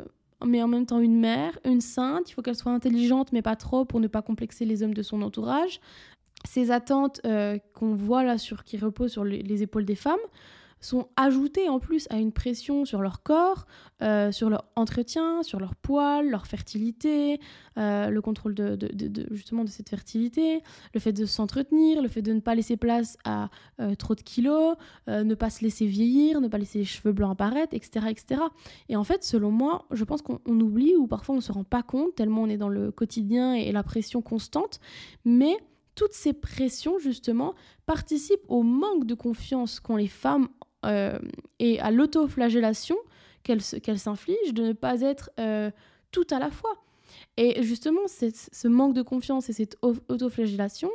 mais 0.45 0.63
en 0.63 0.69
même 0.69 0.87
temps 0.87 1.01
une 1.01 1.19
mère, 1.19 1.59
une 1.65 1.81
sainte. 1.81 2.31
Il 2.31 2.35
faut 2.35 2.43
qu'elle 2.43 2.57
soit 2.57 2.73
intelligente, 2.73 3.33
mais 3.33 3.43
pas 3.43 3.57
trop 3.57 3.85
pour 3.85 4.01
ne 4.01 4.09
pas 4.09 4.23
complexer 4.23 4.65
les 4.65 4.83
hommes 4.83 4.95
de 4.95 5.03
son 5.03 5.23
entourage. 5.23 5.81
Ces 6.45 6.71
attentes 6.71 7.21
euh, 7.25 7.59
qu'on 7.75 7.95
voit 7.95 8.23
là, 8.23 8.39
sur, 8.39 8.65
qui 8.65 8.77
reposent 8.77 9.13
sur 9.13 9.25
les 9.25 9.63
épaules 9.63 9.85
des 9.85 9.97
femmes, 9.97 10.19
sont 10.81 11.09
ajoutés 11.17 11.69
en 11.69 11.79
plus 11.79 12.07
à 12.11 12.19
une 12.19 12.33
pression 12.33 12.85
sur 12.85 13.01
leur 13.01 13.23
corps, 13.23 13.67
euh, 14.03 14.31
sur 14.33 14.49
leur 14.51 14.65
entretien, 14.77 15.43
sur 15.43 15.61
leur 15.61 15.75
poil, 15.75 16.29
leur 16.29 16.47
fertilité, 16.47 17.41
euh, 17.79 18.11
le 18.11 18.21
contrôle 18.21 18.55
de, 18.55 18.79
justement 19.31 19.65
de 19.65 19.69
cette 19.69 19.89
fertilité, 19.89 20.63
le 20.95 21.01
fait 21.01 21.13
de 21.13 21.27
s'entretenir, 21.27 22.03
le 22.03 22.09
fait 22.09 22.23
de 22.23 22.33
ne 22.33 22.41
pas 22.41 22.55
laisser 22.55 22.77
place 22.77 23.17
à 23.25 23.51
euh, 23.81 23.95
trop 23.95 24.15
de 24.15 24.23
kilos, 24.23 24.77
ne 25.07 25.35
pas 25.35 25.51
se 25.51 25.63
laisser 25.63 25.87
vieillir, 25.87 26.41
ne 26.41 26.49
pas 26.49 26.59
laisser 26.59 26.79
les 26.79 26.85
cheveux 26.85 27.13
blancs 27.13 27.33
apparaître, 27.33 27.75
etc. 27.75 28.07
etc. 28.11 28.43
Et 28.89 28.97
en 28.97 29.05
fait, 29.05 29.25
selon 29.25 29.51
moi, 29.51 29.87
je 29.91 30.05
pense 30.05 30.23
qu'on 30.23 30.41
oublie 30.47 30.95
ou 30.97 31.07
parfois 31.07 31.35
on 31.35 31.39
ne 31.39 31.43
se 31.43 31.53
rend 31.53 31.65
pas 31.65 31.83
compte 31.83 32.15
tellement 32.15 32.43
on 32.43 32.49
est 32.49 32.57
dans 32.57 32.69
le 32.69 32.91
quotidien 32.91 33.55
et 33.55 33.73
la 33.73 33.83
pression 33.83 34.23
constante, 34.23 34.81
mais 35.25 35.57
toutes 35.99 36.13
ces 36.13 36.33
pressions, 36.33 37.01
justement, 37.01 37.55
participent 37.85 38.45
au 38.49 38.63
manque 38.63 39.05
de 39.05 39.15
confiance 39.15 39.81
qu'ont 39.81 39.97
les 39.97 40.07
femmes 40.07 40.49
euh, 40.85 41.19
et 41.59 41.81
à 41.81 41.91
l'autoflagellation 41.91 42.97
qu'elle 43.43 43.99
s'inflige 43.99 44.53
de 44.53 44.63
ne 44.63 44.73
pas 44.73 45.01
être 45.01 45.31
euh, 45.41 45.71
tout 46.11 46.27
à 46.31 46.39
la 46.39 46.51
fois. 46.51 46.85
Et 47.37 47.63
justement, 47.63 48.03
ce 48.07 48.69
manque 48.69 48.95
de 48.95 49.03
confiance 49.03 49.49
et 49.49 49.53
cette 49.53 49.79
autoflagellation 49.83 50.91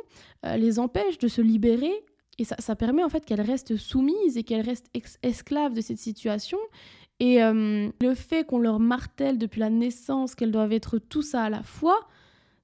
euh, 0.46 0.56
les 0.56 0.78
empêche 0.78 1.18
de 1.18 1.28
se 1.28 1.40
libérer 1.40 1.92
et 2.38 2.44
ça, 2.44 2.56
ça 2.58 2.76
permet 2.76 3.02
en 3.02 3.08
fait 3.08 3.24
qu'elles 3.24 3.40
restent 3.40 3.76
soumises 3.76 4.36
et 4.36 4.42
qu'elles 4.42 4.64
restent 4.64 4.90
esclaves 5.22 5.72
de 5.72 5.80
cette 5.80 5.98
situation. 5.98 6.58
Et 7.20 7.38
le 7.38 8.14
fait 8.16 8.44
qu'on 8.44 8.58
leur 8.58 8.80
martèle 8.80 9.38
depuis 9.38 9.60
la 9.60 9.70
naissance 9.70 10.34
qu'elles 10.34 10.50
doivent 10.50 10.72
être 10.72 10.98
tout 10.98 11.22
ça 11.22 11.44
à 11.44 11.48
la 11.48 11.62
fois, 11.62 12.08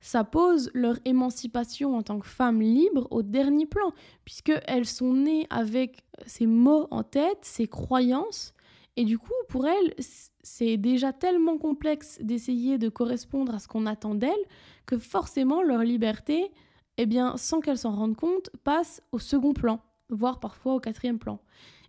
ça 0.01 0.25
pose 0.25 0.71
leur 0.75 0.99
émancipation 1.05 1.97
en 1.97 2.03
tant 2.03 2.19
que 2.19 2.27
femmes 2.27 2.61
libres 2.61 3.07
au 3.11 3.23
dernier 3.23 3.67
plan, 3.67 3.93
puisqu'elles 4.25 4.87
sont 4.87 5.13
nées 5.13 5.47
avec 5.51 6.05
ces 6.27 6.47
mots 6.47 6.89
en 6.91 7.03
tête, 7.03 7.39
ces 7.43 7.67
croyances, 7.67 8.55
et 8.97 9.05
du 9.05 9.19
coup, 9.19 9.33
pour 9.49 9.67
elles, 9.67 9.95
c'est 10.43 10.77
déjà 10.77 11.13
tellement 11.13 11.59
complexe 11.59 12.19
d'essayer 12.21 12.77
de 12.77 12.89
correspondre 12.89 13.55
à 13.55 13.59
ce 13.59 13.69
qu'on 13.69 13.87
attend 13.87 14.15
d'elles, 14.15 14.45
que 14.85 14.99
forcément 14.99 15.63
leur 15.63 15.83
liberté, 15.83 16.51
eh 16.99 17.07
bien, 17.07 17.37
sans 17.37 17.61
qu'elles 17.61 17.79
s'en 17.79 17.93
rendent 17.93 18.17
compte, 18.17 18.51
passe 18.65 19.01
au 19.13 19.19
second 19.19 19.53
plan, 19.53 19.81
voire 20.09 20.41
parfois 20.41 20.75
au 20.75 20.81
quatrième 20.81 21.19
plan. 21.19 21.41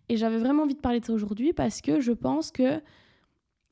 Et 0.09 0.17
j'avais 0.17 0.37
vraiment 0.37 0.63
envie 0.63 0.75
de 0.75 0.79
parler 0.79 0.99
de 0.99 1.05
ça 1.05 1.13
aujourd'hui 1.13 1.53
parce 1.53 1.81
que 1.81 1.99
je 1.99 2.11
pense 2.11 2.51
que 2.51 2.81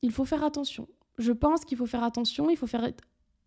il 0.02 0.12
faut 0.12 0.24
faire 0.24 0.44
attention. 0.44 0.88
Je 1.18 1.32
pense 1.32 1.64
qu'il 1.64 1.76
faut 1.76 1.86
faire 1.86 2.02
attention, 2.02 2.50
il 2.50 2.56
faut 2.56 2.66
faire 2.66 2.84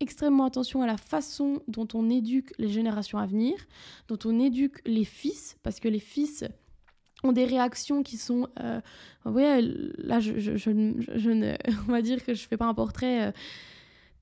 extrêmement 0.00 0.44
attention 0.44 0.82
à 0.82 0.86
la 0.86 0.96
façon 0.96 1.62
dont 1.68 1.88
on 1.94 2.10
éduque 2.10 2.52
les 2.58 2.68
générations 2.68 3.18
à 3.18 3.26
venir, 3.26 3.54
dont 4.08 4.18
on 4.24 4.38
éduque 4.40 4.80
les 4.86 5.04
fils, 5.04 5.56
parce 5.62 5.80
que 5.80 5.88
les 5.88 6.00
fils 6.00 6.44
ont 7.22 7.32
des 7.32 7.44
réactions 7.44 8.02
qui 8.02 8.16
sont... 8.16 8.48
Euh, 8.60 8.80
là, 9.24 10.20
je, 10.20 10.38
je, 10.38 10.56
je, 10.56 10.70
ne... 10.70 11.54
On 11.88 11.92
va 11.92 12.02
dire 12.02 12.24
que 12.24 12.34
je 12.34 12.46
fais 12.46 12.56
pas 12.56 12.66
un 12.66 12.74
portrait... 12.74 13.28
Euh, 13.28 13.32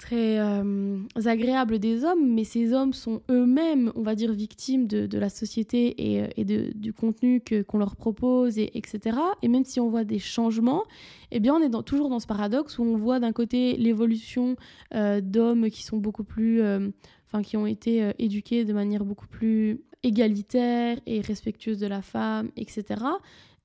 très 0.03 0.41
euh, 0.41 0.99
agréable 1.27 1.79
des 1.79 2.05
hommes, 2.05 2.35
mais 2.35 2.43
ces 2.43 2.73
hommes 2.73 2.93
sont 2.93 3.23
eux-mêmes, 3.31 3.93
on 3.95 4.03
va 4.03 4.17
dire, 4.17 4.33
victimes 4.33 4.89
de, 4.89 5.17
la 5.17 5.29
société 5.29 5.95
et, 5.97 6.29
et 6.37 6.45
de, 6.45 6.73
du 6.75 6.93
contenu 6.93 7.41
que, 7.41 7.63
qu'on 7.63 7.79
leur 7.79 7.95
propose, 7.95 8.59
et, 8.59 8.77
etc. 8.77 9.17
Et 9.43 9.49
même 9.49 9.65
si 9.65 9.79
on 9.79 9.89
voit 9.89 10.03
des 10.03 10.19
changements, 10.19 10.83
eh 11.31 11.39
bien, 11.39 11.55
on 11.55 11.61
est 11.61 11.85
toujours 11.85 12.09
dans 12.09 12.19
ce 12.19 12.27
paradoxe 12.27 12.79
où 12.79 12.83
on 12.83 12.97
voit 12.97 13.21
d'un 13.21 13.33
côté 13.33 13.77
l'évolution 13.77 14.57
euh, 14.95 15.21
d'hommes 15.21 15.71
qui 15.71 15.85
sont 15.85 15.99
beaucoup 15.99 16.25
plus, 16.25 16.61
euh, 16.61 16.91
enfin, 17.29 17.43
qui 17.43 17.57
ont 17.57 17.67
été 17.67 18.11
éduqués 18.19 18.65
de 18.65 18.73
manière 18.73 19.05
beaucoup 19.05 19.29
plus 19.29 19.83
égalitaire 20.03 20.99
et 21.07 21.21
respectueuse 21.21 21.79
de 21.79 21.87
la 21.87 22.03
femme, 22.03 22.51
etc. 22.57 23.05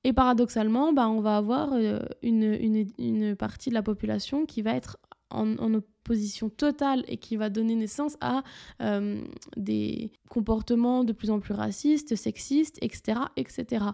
Et 0.04 0.12
paradoxalement, 0.12 0.92
bah, 0.92 1.08
on 1.08 1.20
va 1.20 1.36
avoir 1.36 1.72
une, 1.74 2.08
une, 2.22 2.86
une, 2.98 3.34
partie 3.34 3.70
de 3.70 3.74
la 3.74 3.82
population 3.82 4.46
qui 4.46 4.62
va 4.62 4.74
être 4.74 4.98
en, 5.30 5.56
en, 5.58 5.80
position 6.08 6.48
totale 6.48 7.04
et 7.06 7.18
qui 7.18 7.36
va 7.36 7.50
donner 7.50 7.74
naissance 7.74 8.16
à 8.22 8.42
euh, 8.80 9.20
des 9.58 10.10
comportements 10.30 11.04
de 11.04 11.12
plus 11.12 11.28
en 11.28 11.38
plus 11.38 11.52
racistes, 11.52 12.16
sexistes, 12.16 12.78
etc., 12.80 13.20
etc. 13.36 13.84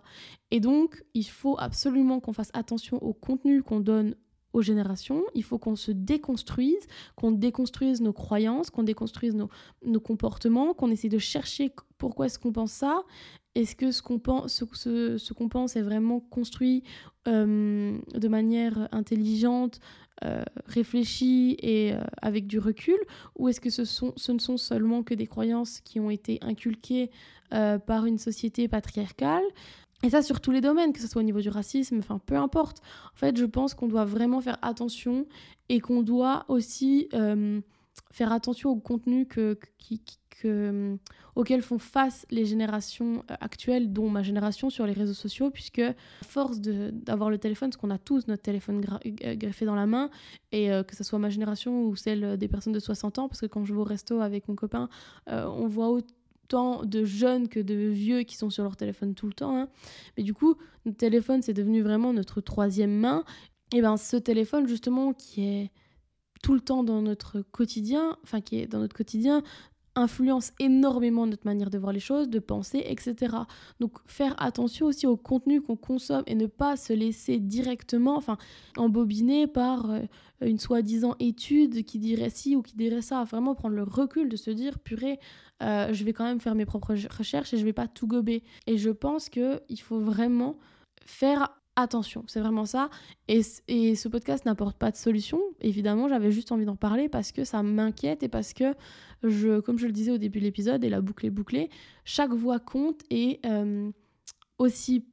Et 0.53 0.61
donc, 0.61 1.03
il 1.13 1.25
faut 1.25 1.57
absolument 1.59 2.21
qu'on 2.21 2.33
fasse 2.33 2.53
attention 2.55 3.03
au 3.03 3.13
contenu 3.13 3.65
qu'on 3.65 3.81
donne 3.81 4.15
aux 4.55 4.63
générations, 4.63 5.25
il 5.35 5.43
faut 5.43 5.59
qu'on 5.59 5.77
se 5.77 5.91
déconstruise, 5.91 6.87
qu'on 7.17 7.33
déconstruise 7.33 8.01
nos 8.01 8.13
croyances, 8.13 8.71
qu'on 8.71 8.85
déconstruise 8.85 9.35
nos, 9.35 10.01
comportements, 10.01 10.73
qu'on 10.73 10.91
essaie 10.91 11.09
de 11.09 11.19
chercher 11.19 11.73
pourquoi 11.99 12.27
est-ce 12.27 12.39
qu'on 12.39 12.53
pense 12.53 12.73
ça. 12.73 13.03
Est-ce 13.57 13.77
que 13.77 13.91
ce 13.91 14.01
qu'on 14.03 14.19
pense, 14.19 15.77
est 15.77 15.83
vraiment 15.83 16.21
construit 16.21 16.83
euh, 17.29 17.99
de 18.15 18.29
manière 18.29 18.89
intelligente, 18.93 19.81
euh, 20.25 20.45
réfléchie 20.67 21.57
et 21.61 21.93
euh, 21.93 22.01
avec 22.23 22.47
du 22.47 22.59
recul? 22.61 22.99
Ou 23.37 23.49
est-ce 23.49 23.61
que 23.61 23.71
ce 23.71 24.33
ne 24.33 24.39
sont 24.39 24.57
seulement 24.57 25.03
que 25.03 25.15
des 25.15 25.27
croyances 25.27 25.81
qui 25.81 25.99
ont 25.99 26.11
été 26.11 26.39
inculquées 26.43 27.11
par 27.87 28.07
une 28.07 28.19
société 28.19 28.67
patriarcale? 28.67 29.45
Et 30.05 30.11
ça 30.11 30.23
sur 30.23 30.41
tous 30.41 30.51
les 30.51 30.61
domaines, 30.61 30.93
que 30.93 31.01
ce 31.01 31.09
soit 31.09 31.21
au 31.21 31.25
niveau 31.25 31.41
du 31.41 31.49
racisme, 31.49 31.99
enfin 31.99 32.21
peu 32.25 32.37
importe. 32.37 32.83
En 33.15 33.17
fait, 33.17 33.37
je 33.37 33.45
pense 33.45 33.75
qu'on 33.75 33.89
doit 33.89 34.05
vraiment 34.05 34.41
faire 34.41 34.59
attention 34.63 35.27
et 35.69 35.81
qu'on 35.81 36.03
doit 36.03 36.45
aussi 36.49 37.09
faire 38.11 38.33
attention 38.33 38.71
au 38.71 38.77
contenu 38.77 39.27
que, 39.27 39.59
qui, 39.79 40.01
que, 40.31 40.97
auxquels 41.35 41.63
font 41.63 41.79
face 41.79 42.27
les 42.31 42.45
générations 42.45 43.25
euh, 43.31 43.35
actuelles, 43.41 43.93
dont 43.93 44.09
ma 44.09 44.23
génération 44.23 44.71
sur 44.71 44.87
les 44.87 44.93
réseaux 44.93 45.15
sociaux, 45.15 45.51
puisque 45.51 45.81
à 45.81 45.95
force 46.27 46.61
d'avoir 46.61 47.31
le 47.31 47.39
téléphone, 47.39 47.71
parce 47.71 47.77
qu'on 47.77 47.91
a 47.91 47.99
tous 47.99 48.27
notre 48.29 48.43
téléphone 48.43 48.85
euh, 49.05 49.35
greffé 49.35 49.65
dans 49.65 49.75
la 49.75 49.87
main, 49.87 50.11
et 50.53 50.73
euh, 50.73 50.83
que 50.83 50.97
ce 50.97 51.05
soit 51.05 51.19
ma 51.19 51.31
génération 51.31 51.85
ou 51.85 51.97
celle 51.97 52.37
des 52.37 52.49
personnes 52.49 52.73
de 52.73 52.81
60 52.81 53.19
ans, 53.19 53.29
parce 53.29 53.41
que 53.41 53.47
quand 53.47 53.65
je 53.65 53.75
vais 53.75 53.81
au 53.81 53.85
resto 53.85 54.21
avec 54.21 54.49
mon 54.49 54.55
copain, 54.55 54.89
on 55.27 55.67
voit 55.67 55.91
autant 55.91 56.15
de 56.49 57.05
jeunes 57.05 57.49
que 57.49 57.61
de 57.61 57.75
vieux 57.75 58.23
qui 58.23 58.37
sont 58.37 58.51
sur 58.51 58.63
leur 58.63 58.77
téléphone 58.77 59.15
tout 59.15 59.27
le 59.27 59.33
temps. 59.33 59.57
Hein. 59.57 59.69
Mais 60.17 60.23
du 60.23 60.35
coup, 60.35 60.57
notre 60.85 60.99
téléphone, 60.99 61.43
c'est 61.43 61.55
devenu 61.55 61.83
vraiment 61.83 62.13
notre 62.13 62.41
troisième 62.41 62.97
main. 62.99 63.25
Et 63.73 63.81
ben 63.81 63.97
ce 63.97 64.17
téléphone, 64.17 64.69
justement, 64.69 65.13
qui 65.13 65.45
est 65.45 65.71
tout 66.43 66.55
le 66.55 66.61
temps 66.61 66.85
dans 66.85 67.01
notre 67.01 67.41
quotidien, 67.41 68.19
enfin 68.23 68.41
qui 68.41 68.59
est 68.59 68.67
dans 68.67 68.79
notre 68.79 68.95
quotidien, 68.95 69.43
influence 69.97 70.53
énormément 70.59 71.27
notre 71.27 71.47
manière 71.47 71.71
de 71.71 71.79
voir 71.79 71.93
les 71.93 72.01
choses, 72.01 72.29
de 72.29 72.39
penser, 72.39 72.83
etc. 72.87 73.37
Donc 73.81 73.99
faire 74.07 74.35
attention 74.43 74.87
aussi 74.87 75.07
au 75.07 75.17
contenu 75.17 75.61
qu'on 75.61 75.77
consomme 75.77 76.25
et 76.27 76.35
ne 76.35 76.47
pas 76.47 76.77
se 76.77 76.93
laisser 76.93 77.39
directement, 77.39 78.17
enfin, 78.17 78.37
embobiner 78.77 79.47
par 79.47 79.91
euh, 79.91 80.01
une 80.41 80.59
soi-disant 80.59 81.15
étude 81.21 81.85
qui 81.85 81.99
dirait 81.99 82.31
ci 82.31 82.57
ou 82.57 82.63
qui 82.63 82.77
dirait 82.77 83.03
ça. 83.03 83.25
Vraiment 83.25 83.55
prendre 83.55 83.77
le 83.77 83.85
recul 83.85 84.29
de 84.29 84.37
se 84.37 84.51
dire, 84.51 84.79
purée, 84.79 85.19
euh, 85.63 85.93
je 85.93 86.05
vais 86.05 86.13
quand 86.13 86.25
même 86.25 86.41
faire 86.41 86.55
mes 86.55 86.67
propres 86.67 86.95
recherches 87.17 87.55
et 87.55 87.57
je 87.57 87.65
vais 87.65 87.73
pas 87.73 87.89
tout 87.89 88.07
gober. 88.07 88.43
Et 88.67 88.79
je 88.79 88.91
pense 88.91 89.29
qu'il 89.29 89.81
faut 89.81 90.01
vraiment 90.01 90.59
faire 91.07 91.51
attention, 91.77 92.25
c'est 92.27 92.41
vraiment 92.41 92.65
ça. 92.65 92.91
Et, 93.29 93.43
et 93.69 93.95
ce 93.95 94.09
podcast 94.09 94.45
n'apporte 94.45 94.77
pas 94.77 94.91
de 94.91 94.97
solution, 94.97 95.41
évidemment, 95.61 96.09
j'avais 96.09 96.31
juste 96.31 96.53
envie 96.53 96.65
d'en 96.65 96.77
parler 96.77 97.09
parce 97.09 97.33
que 97.33 97.45
ça 97.45 97.63
m'inquiète 97.63 98.23
et 98.23 98.29
parce 98.29 98.53
que, 98.53 98.75
je, 99.23 99.61
comme 99.61 99.79
je 99.79 99.87
le 99.87 99.93
disais 99.93 100.13
au 100.13 100.19
début 100.19 100.39
de 100.39 100.45
l'épisode, 100.45 100.85
et 100.85 100.89
la 100.89 101.01
boucle 101.01 101.27
est 101.27 101.31
bouclée, 101.31 101.71
chaque 102.05 102.33
voix 102.33 102.59
compte 102.59 103.03
et 103.11 103.41
euh, 103.47 103.91
aussi 104.59 105.05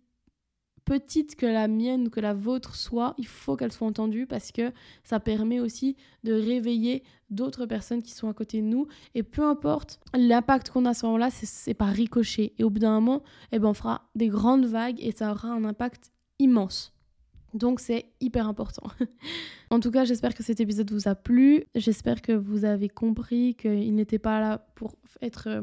petite 0.86 1.36
que 1.36 1.46
la 1.46 1.68
mienne 1.68 2.08
ou 2.08 2.10
que 2.10 2.20
la 2.20 2.34
vôtre 2.34 2.76
soit, 2.76 3.14
il 3.18 3.28
faut 3.28 3.56
qu'elle 3.56 3.72
soit 3.72 3.88
entendue 3.88 4.26
parce 4.26 4.52
que 4.52 4.72
ça 5.04 5.20
permet 5.20 5.60
aussi 5.60 5.96
de 6.24 6.34
réveiller 6.34 7.04
d'autres 7.30 7.66
personnes 7.66 8.02
qui 8.02 8.12
sont 8.12 8.30
à 8.30 8.34
côté 8.34 8.62
de 8.62 8.68
nous. 8.68 8.88
Et 9.16 9.24
peu 9.24 9.44
importe 9.44 10.00
l'impact 10.14 10.70
qu'on 10.70 10.86
a 10.86 10.90
à 10.90 10.94
ce 10.94 11.06
moment-là, 11.06 11.30
c'est 11.32 11.74
pas 11.74 11.86
ricochet. 11.86 12.54
Et 12.58 12.64
au 12.64 12.70
bout 12.70 12.80
d'un 12.80 13.00
moment, 13.00 13.24
eh 13.52 13.60
ben, 13.60 13.70
on 13.70 13.74
fera 13.74 14.10
des 14.16 14.28
grandes 14.28 14.66
vagues 14.66 14.98
et 15.00 15.12
ça 15.12 15.32
aura 15.32 15.50
un 15.50 15.64
impact 15.64 16.12
immense. 16.42 16.94
Donc 17.54 17.80
c'est 17.80 18.06
hyper 18.20 18.48
important. 18.48 18.84
en 19.70 19.80
tout 19.80 19.92
cas, 19.92 20.06
j'espère 20.06 20.34
que 20.34 20.44
cet 20.44 20.60
épisode 20.60 20.92
vous 20.92 21.08
a 21.08 21.16
plu. 21.16 21.66
J'espère 21.76 22.22
que 22.22 22.32
vous 22.32 22.66
avez 22.66 22.90
compris 22.90 23.56
qu'il 23.56 23.94
n'était 23.96 24.20
pas 24.20 24.40
là 24.40 24.66
pour 24.76 24.96
être 25.22 25.48
euh, 25.48 25.62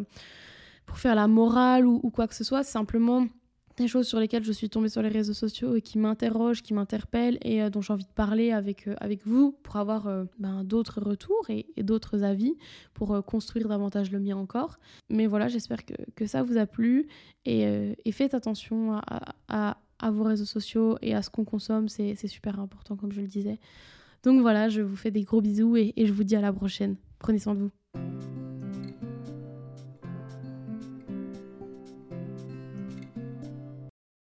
pour 0.86 0.98
faire 0.98 1.14
la 1.14 1.28
morale 1.28 1.86
ou, 1.86 2.10
quoi 2.10 2.26
que 2.26 2.34
ce 2.34 2.44
soit. 2.44 2.62
Simplement 2.62 3.26
des 3.76 3.86
choses 3.86 4.08
sur 4.08 4.18
lesquelles 4.18 4.42
je 4.42 4.52
suis 4.52 4.68
tombée 4.68 4.88
sur 4.88 5.02
les 5.02 5.08
réseaux 5.08 5.34
sociaux 5.34 5.76
et 5.76 5.82
qui 5.82 5.98
m'interrogent, 5.98 6.62
qui 6.62 6.74
m'interpellent 6.74 7.38
et 7.42 7.62
euh, 7.62 7.70
dont 7.70 7.80
j'ai 7.80 7.92
envie 7.92 8.06
de 8.06 8.12
parler 8.12 8.50
avec, 8.52 8.88
euh, 8.88 8.94
avec 8.98 9.24
vous 9.26 9.52
pour 9.62 9.76
avoir 9.76 10.10
ben, 10.38 10.64
d'autres 10.64 11.00
retours 11.00 11.48
et, 11.48 11.66
d'autres 11.82 12.22
avis 12.22 12.54
pour 12.92 13.24
construire 13.24 13.68
davantage 13.68 14.10
le 14.10 14.18
mien 14.18 14.36
encore. 14.36 14.78
Mais 15.08 15.26
voilà, 15.26 15.48
j'espère 15.48 15.86
que, 15.86 15.94
que, 16.16 16.26
ça 16.26 16.42
vous 16.42 16.58
a 16.58 16.66
plu 16.66 17.06
et, 17.44 17.94
et 18.04 18.12
faites 18.12 18.34
attention 18.34 19.00
à 19.48 19.78
à 19.98 20.10
vos 20.10 20.24
réseaux 20.24 20.44
sociaux 20.44 20.98
et 21.02 21.14
à 21.14 21.22
ce 21.22 21.30
qu'on 21.30 21.44
consomme, 21.44 21.88
c'est 21.88 22.14
super 22.26 22.60
important 22.60 22.96
comme 22.96 23.12
je 23.12 23.20
le 23.20 23.26
disais. 23.26 23.58
Donc 24.24 24.40
voilà, 24.40 24.68
je 24.68 24.80
vous 24.80 24.96
fais 24.96 25.10
des 25.10 25.22
gros 25.22 25.40
bisous 25.40 25.76
et, 25.76 25.94
je 25.96 26.12
vous 26.12 26.24
dis 26.24 26.36
à 26.36 26.40
la 26.40 26.52
prochaine. 26.52 26.96
Prenez 27.18 27.38
soin 27.38 27.54
de 27.54 27.60
vous. 27.60 28.37